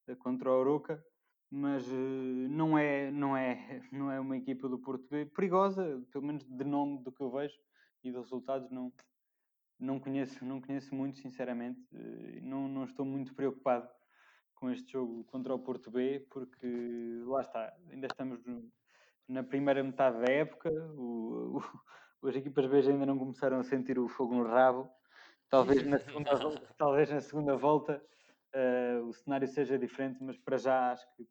[0.09, 1.05] eh, contra o Oroca.
[1.51, 6.25] Mas eh, não, é, não, é, não é uma equipa do Porto B perigosa, pelo
[6.27, 7.59] menos de nome do que eu vejo
[8.05, 8.93] e de resultados não,
[9.79, 11.81] não conheço, não conheço muito, sinceramente.
[12.43, 13.89] Não, não estou muito preocupado
[14.55, 16.66] com este jogo contra o Porto B, porque
[17.25, 18.73] lá está, ainda estamos no-
[19.29, 21.62] na primeira metade da época, o, o-
[22.29, 24.89] as equipas B ainda não começaram a sentir o fogo no rabo.
[25.51, 28.03] Talvez na segunda, vol- talvez na segunda volta
[28.53, 31.26] eh, o cenário seja diferente, mas para já acho que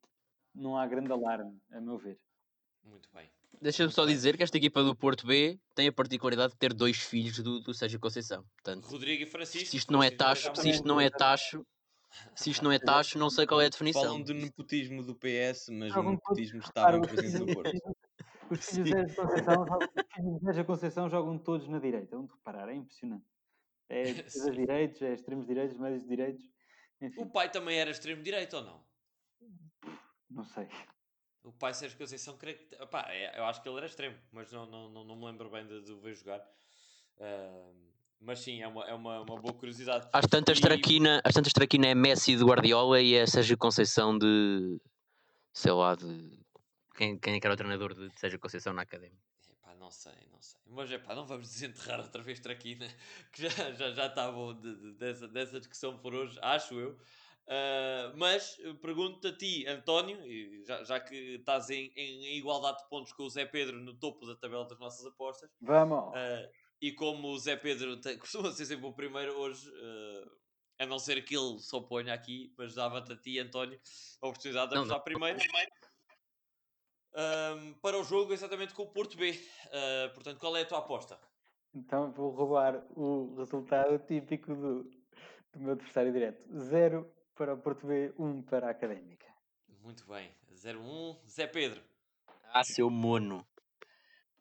[0.54, 2.20] não há grande alarme, a meu ver.
[2.84, 3.30] Muito bem.
[3.60, 6.98] Deixa-me só dizer que esta equipa do Porto B tem a particularidade de ter dois
[6.98, 8.46] filhos do, do Sérgio Conceição.
[8.56, 9.70] Portanto, Rodrigo e Francisco.
[9.72, 11.66] se isto não é tacho, se isto não é tacho,
[12.36, 14.02] se isto não é tacho, não sei qual é a definição.
[14.04, 17.72] Falam do nepotismo do PS, mas o nepotismo estava os presente no filhos- Porto.
[18.50, 22.18] Os filhos de Conceição, de Sérgio Conceição jogam todos na direita.
[22.18, 23.26] Onde reparar, é impressionante.
[23.90, 24.04] É
[24.56, 26.46] direitos, é extremos direitos, médios direitos.
[26.46, 28.88] O Enfim, pai também era extremo direito ou não?
[30.30, 30.70] não sei.
[31.44, 32.76] O pai Sérgio Conceição, creio que.
[32.82, 35.50] Opá, é- eu acho que ele era extremo, mas não, não, não, não me lembro
[35.50, 36.40] bem de, de o ver jogar.
[37.20, 37.72] Ah,
[38.20, 40.08] mas sim, é uma, é uma, uma boa curiosidade.
[40.14, 44.18] Às tantas, E- Traquina, às tantas Traquina é Messi de Guardiola e é Sérgio Conceição
[44.18, 44.80] de.
[45.54, 46.40] sei lá, de.
[46.96, 49.20] Quem, quem é que era o treinador de Sérgio Conceição na academia?
[49.52, 50.60] Epá, não sei, não sei.
[50.66, 52.88] Mas epá, não vamos desenterrar outra vez Traquina,
[53.32, 56.98] que já, já, já está bom de- de- dessa, dessa discussão por hoje, acho eu.
[57.50, 62.90] Ah, mas pergunto-te a ti, António, e já, já que estás em, em igualdade de
[62.90, 66.14] pontos com o Zé Pedro no topo da tabela das nossas apostas, Vamos!
[66.14, 66.50] ah,
[66.82, 70.32] e como o Zé Pedro tem- costuma ser sempre o primeiro hoje, ah,
[70.80, 73.80] a não ser que ele se oponha aqui, mas dava-te a ti, António,
[74.22, 75.40] a oportunidade de Não, apostar primeiro.
[77.16, 79.34] Ahm, para o jogo exatamente com o Porto B.
[79.72, 81.20] Ah, portanto, qual é a tua aposta?
[81.74, 84.84] Então vou roubar o resultado típico do,
[85.54, 86.44] do meu adversário direto.
[86.60, 89.28] 0 para o Porto B, 1 um para a Académica.
[89.84, 90.32] Muito bem.
[90.54, 91.82] 0-1, Zé Pedro.
[92.52, 93.46] Ah, seu mono.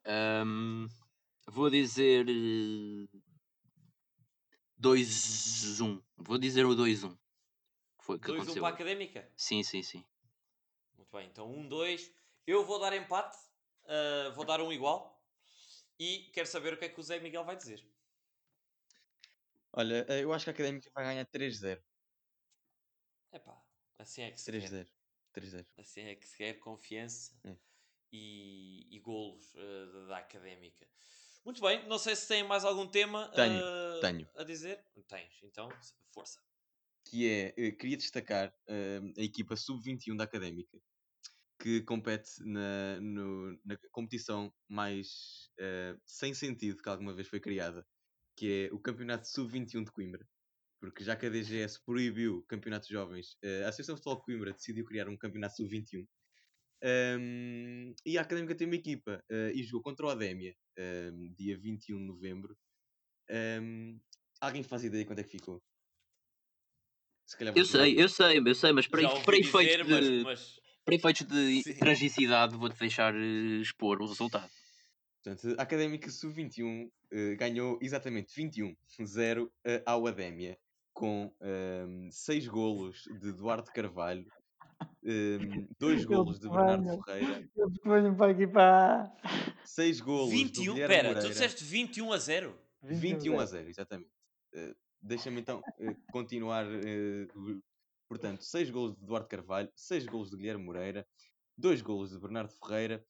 [0.05, 0.87] Ahm,
[1.47, 2.27] vou dizer.
[2.29, 3.09] eh,
[4.79, 6.03] 2-1.
[6.17, 7.17] Vou dizer o 2-1.
[7.99, 8.63] Foi o que 2-1 aconteceu.
[8.63, 8.75] para a.
[8.75, 9.33] Académica.
[9.37, 10.05] Sim, sim, sim.
[10.97, 12.13] Muito bem, então 1-2.
[12.47, 13.37] Eu vou dar empate.
[13.87, 15.17] ah, vou dar um igual.
[15.99, 17.83] E quero saber o que é que o Zé Miguel vai dizer.
[19.73, 21.83] Olha, eh, eu acho que a Académica vai ganhar 3-0.
[23.33, 23.63] Epá,
[23.99, 24.71] assim é que se quer.
[24.71, 24.89] 3-0.
[25.35, 25.67] 3-0.
[25.79, 27.57] Assim é que se quer confiança É.
[28.13, 30.87] e, e golos da, da Académica.
[31.47, 34.29] Muito bem, não sei se tem mais algum tema Tenho, ah, tenho.
[34.37, 34.85] a dizer.
[35.09, 35.69] Tens, então,
[36.13, 36.41] força.
[37.05, 40.77] Que é, eh, queria destacar eh, a equipa sub-21 da Académica.
[41.59, 47.87] que compete na, no- na competição mais eh, sem sentido que alguma vez foi criada,
[48.37, 50.29] que é o Campeonato Sub-21 de Coimbra.
[50.79, 54.85] Porque já que a DGS proibiu campeonatos jovens, a Associação de Futebol de Coimbra decidiu
[54.85, 56.07] criar um campeonato sub-21.
[56.83, 61.59] Ahm, e a Académica tem uma equipa eh, e jogou contra o Adémia, ahm, dia
[61.59, 62.57] 21 de novembro.
[63.31, 63.99] Ahm,
[64.41, 65.63] alguém faz ideia quanto é que ficou?
[67.27, 70.61] Se calhar Eu sei, eu sei, eu sei, mas para, para efeitos mas, de, mas
[70.85, 71.75] para efeitos de Sim.
[71.79, 74.51] tragicidade, vou-te deixar eh, expor o resultado.
[75.23, 80.59] Portanto, a Académica Sub-21 eh, ganhou exatamente 21-0 eh, ao Adémia,
[80.93, 81.31] com
[82.11, 84.27] 6 golos de Eduardo Carvalho,
[85.79, 87.03] 2 golos de Bernardo.
[87.05, 89.13] Ferreira, Eles para aqui para.
[89.65, 91.29] 6 golos do 21, Guilherme pera, tu Moreira.
[91.29, 92.59] disseste 21 a 0?
[92.83, 94.11] 21 a 0, exatamente.
[94.55, 96.67] Eh, Deixa-me então eh, continuar.
[96.67, 97.61] o-
[98.09, 101.07] portanto, 6 golos de Eduardo Carvalho, 6 golos de Guilherme Moreira,
[101.59, 103.05] 2 golos de Bernardo Ferreira,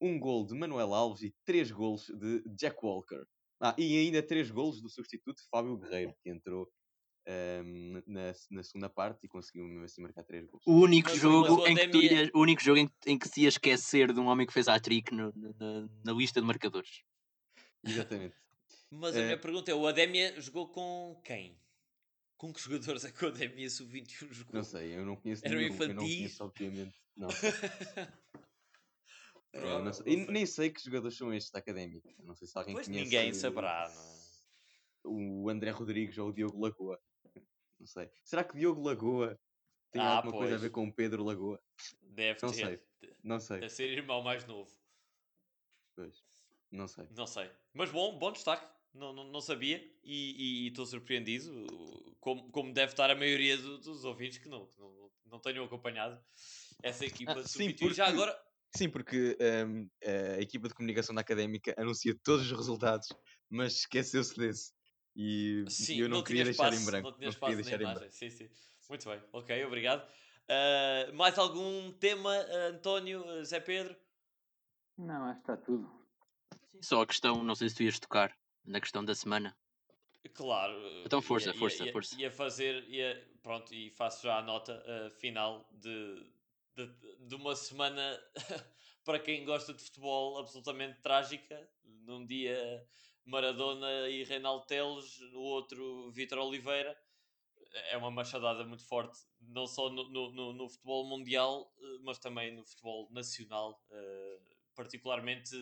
[0.00, 3.24] 1 gol de Manuel Alves e 3 golos de Jack Walker.
[3.60, 6.68] Ah, e ainda 3 golos do substituto Fábio Guerreiro, que entrou
[7.26, 10.64] ehm, na, na segunda parte e conseguiu mesmo assim marcar 3 golos.
[10.66, 13.10] O único Mas jogo mas em que tu Ademir- ias- o único jogo em, que-
[13.10, 15.32] em que se ia esquecer de um homem que fez a trick na,
[16.04, 17.02] na lista de marcadores.
[17.84, 18.34] Exatamente.
[18.90, 21.58] Mas a Eh, minha pergunta é: o Adémia jogou com quem?
[22.36, 24.54] Com que jogadores é que o Adémia sub-21 jogou?
[24.54, 25.72] Não sei, eu não conheço Eram nenhum.
[25.74, 26.16] Eu não infantis?
[26.16, 26.94] conheço, obviamente.
[27.16, 27.28] Não
[29.52, 30.12] Provável, não sei.
[30.12, 32.08] E nem sei que jogadores são estes da Académica.
[32.24, 33.04] Não sei se alguém Pois conhece.
[33.04, 34.16] ninguém saberá, não é?
[35.08, 37.00] o André Rodrigues ou o Diogo Lagoa.
[37.78, 38.10] Não sei.
[38.24, 39.38] Será que Diogo Lagoa
[39.90, 40.62] tem Ah, alguma coisa a pois.
[40.62, 41.60] ver com o Pedro Lagoa?
[42.02, 42.82] Deve Não ter.
[43.22, 43.60] Não sei.
[43.60, 44.70] Deve ser irmão mais novo.
[45.94, 46.24] Pois.
[46.70, 47.06] Não sei.
[47.10, 47.50] Não sei.
[47.72, 48.66] Mas bom, bom destaque.
[48.94, 51.66] Não, não, não sabia e estou surpreendido,
[52.18, 55.66] como, como deve estar a maioria do- dos ouvintes que não, que não, não tenham
[55.66, 56.18] acompanhado
[56.82, 57.92] essa equipa Ah, sim, sub-21.
[57.92, 59.88] Já porque- agora, Sim, porque hum,
[60.36, 63.08] a equipa de comunicação da Académica anuncia todos os resultados,
[63.50, 64.72] mas esqueceu-se desse.
[65.16, 67.10] E sim, eu não, não, queria deixar espaço, em branco.
[67.18, 68.12] Não Não queria deixar em branco.
[68.12, 68.50] Sim, sim.
[68.88, 70.06] Muito bem, ok, obrigado.
[70.46, 73.96] Ah, mais algum tema, ah, António, ah, Zé Pedro?
[74.98, 75.90] Não, acho que está tudo.
[76.82, 79.56] Só a questão, não sei se tu ias tocar na questão da semana.
[80.34, 80.74] Claro.
[81.06, 82.20] Então ia- força, ia- força, ia, força.
[82.20, 86.26] Ia fazer, ia, pronto, e faço já a nota ah, final de,
[86.76, 86.86] de,
[87.20, 88.20] de uma semana
[89.02, 91.66] para quem gosta de futebol absolutamente trágica.
[91.84, 92.86] Num dia
[93.26, 96.96] Maradona e Reinaldo Teles, no outro Vítor Oliveira.
[97.90, 102.54] É uma machadada muito forte, não só no, no, no- futebol mundial, eh, mas também
[102.54, 103.82] no futebol nacional.
[103.90, 104.38] eh,
[104.74, 105.54] particularmente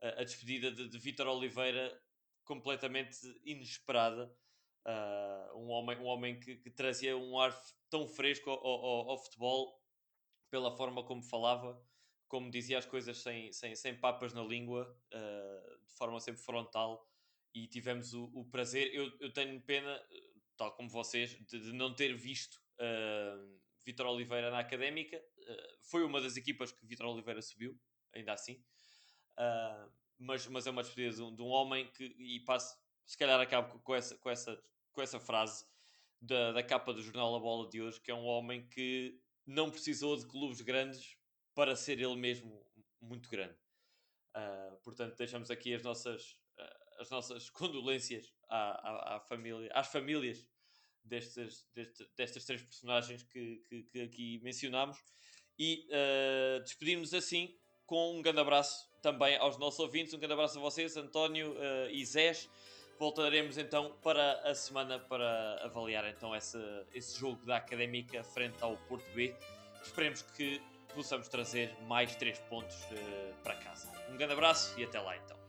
[0.00, 2.00] a, a despedida de, de Vítor Oliveira
[2.44, 4.32] completamente inesperada.
[5.54, 7.52] Um homem, um homem que, que trazia um ar
[7.90, 9.80] tão fresco ao, ao- ao futebol
[10.50, 11.80] pela forma como falava,
[12.28, 17.06] como dizia as coisas sem, sem, sem papas na língua, ah, de forma sempre frontal.
[17.54, 18.94] E tivemos o, o prazer.
[18.94, 24.06] Eu, eu tenho pena, eh, tal como vocês, de, de não ter visto uh, Vitor
[24.08, 25.16] Oliveira na académica.
[25.38, 27.74] Uh, foi uma das equipas que Vitor Oliveira subiu,
[28.12, 28.62] ainda assim.
[29.38, 33.16] Uh, mas, mas é uma despedida de um, de um homem que, e passo, se
[33.16, 34.62] calhar acabo com essa, com essa,
[34.92, 35.64] com essa frase
[36.20, 39.70] da, da capa do jornal A Bola de hoje, que é um homem que não
[39.70, 41.15] precisou de clubes grandes
[41.56, 42.62] para ser ele mesmo
[43.00, 43.56] muito grande.
[44.36, 49.86] Uh, portanto, deixamos aqui as nossas, uh, as nossas condolências à, à, à família, às
[49.88, 50.46] famílias
[51.02, 55.02] destes, deste, destas três personagens que, que, que aqui mencionámos
[55.58, 60.58] e uh, despedimos assim com um grande abraço também aos nossos ouvintes, um grande abraço
[60.58, 62.50] a vocês, António uh, e Zés.
[62.98, 69.08] Voltaremos então para a semana para avaliar então esse jogo da Académica frente ao Porto
[69.14, 69.34] B.
[69.82, 70.60] Esperemos que
[70.96, 73.88] possamos trazer mais três pontos uh, para casa.
[74.10, 75.45] Um grande abraço e até lá então.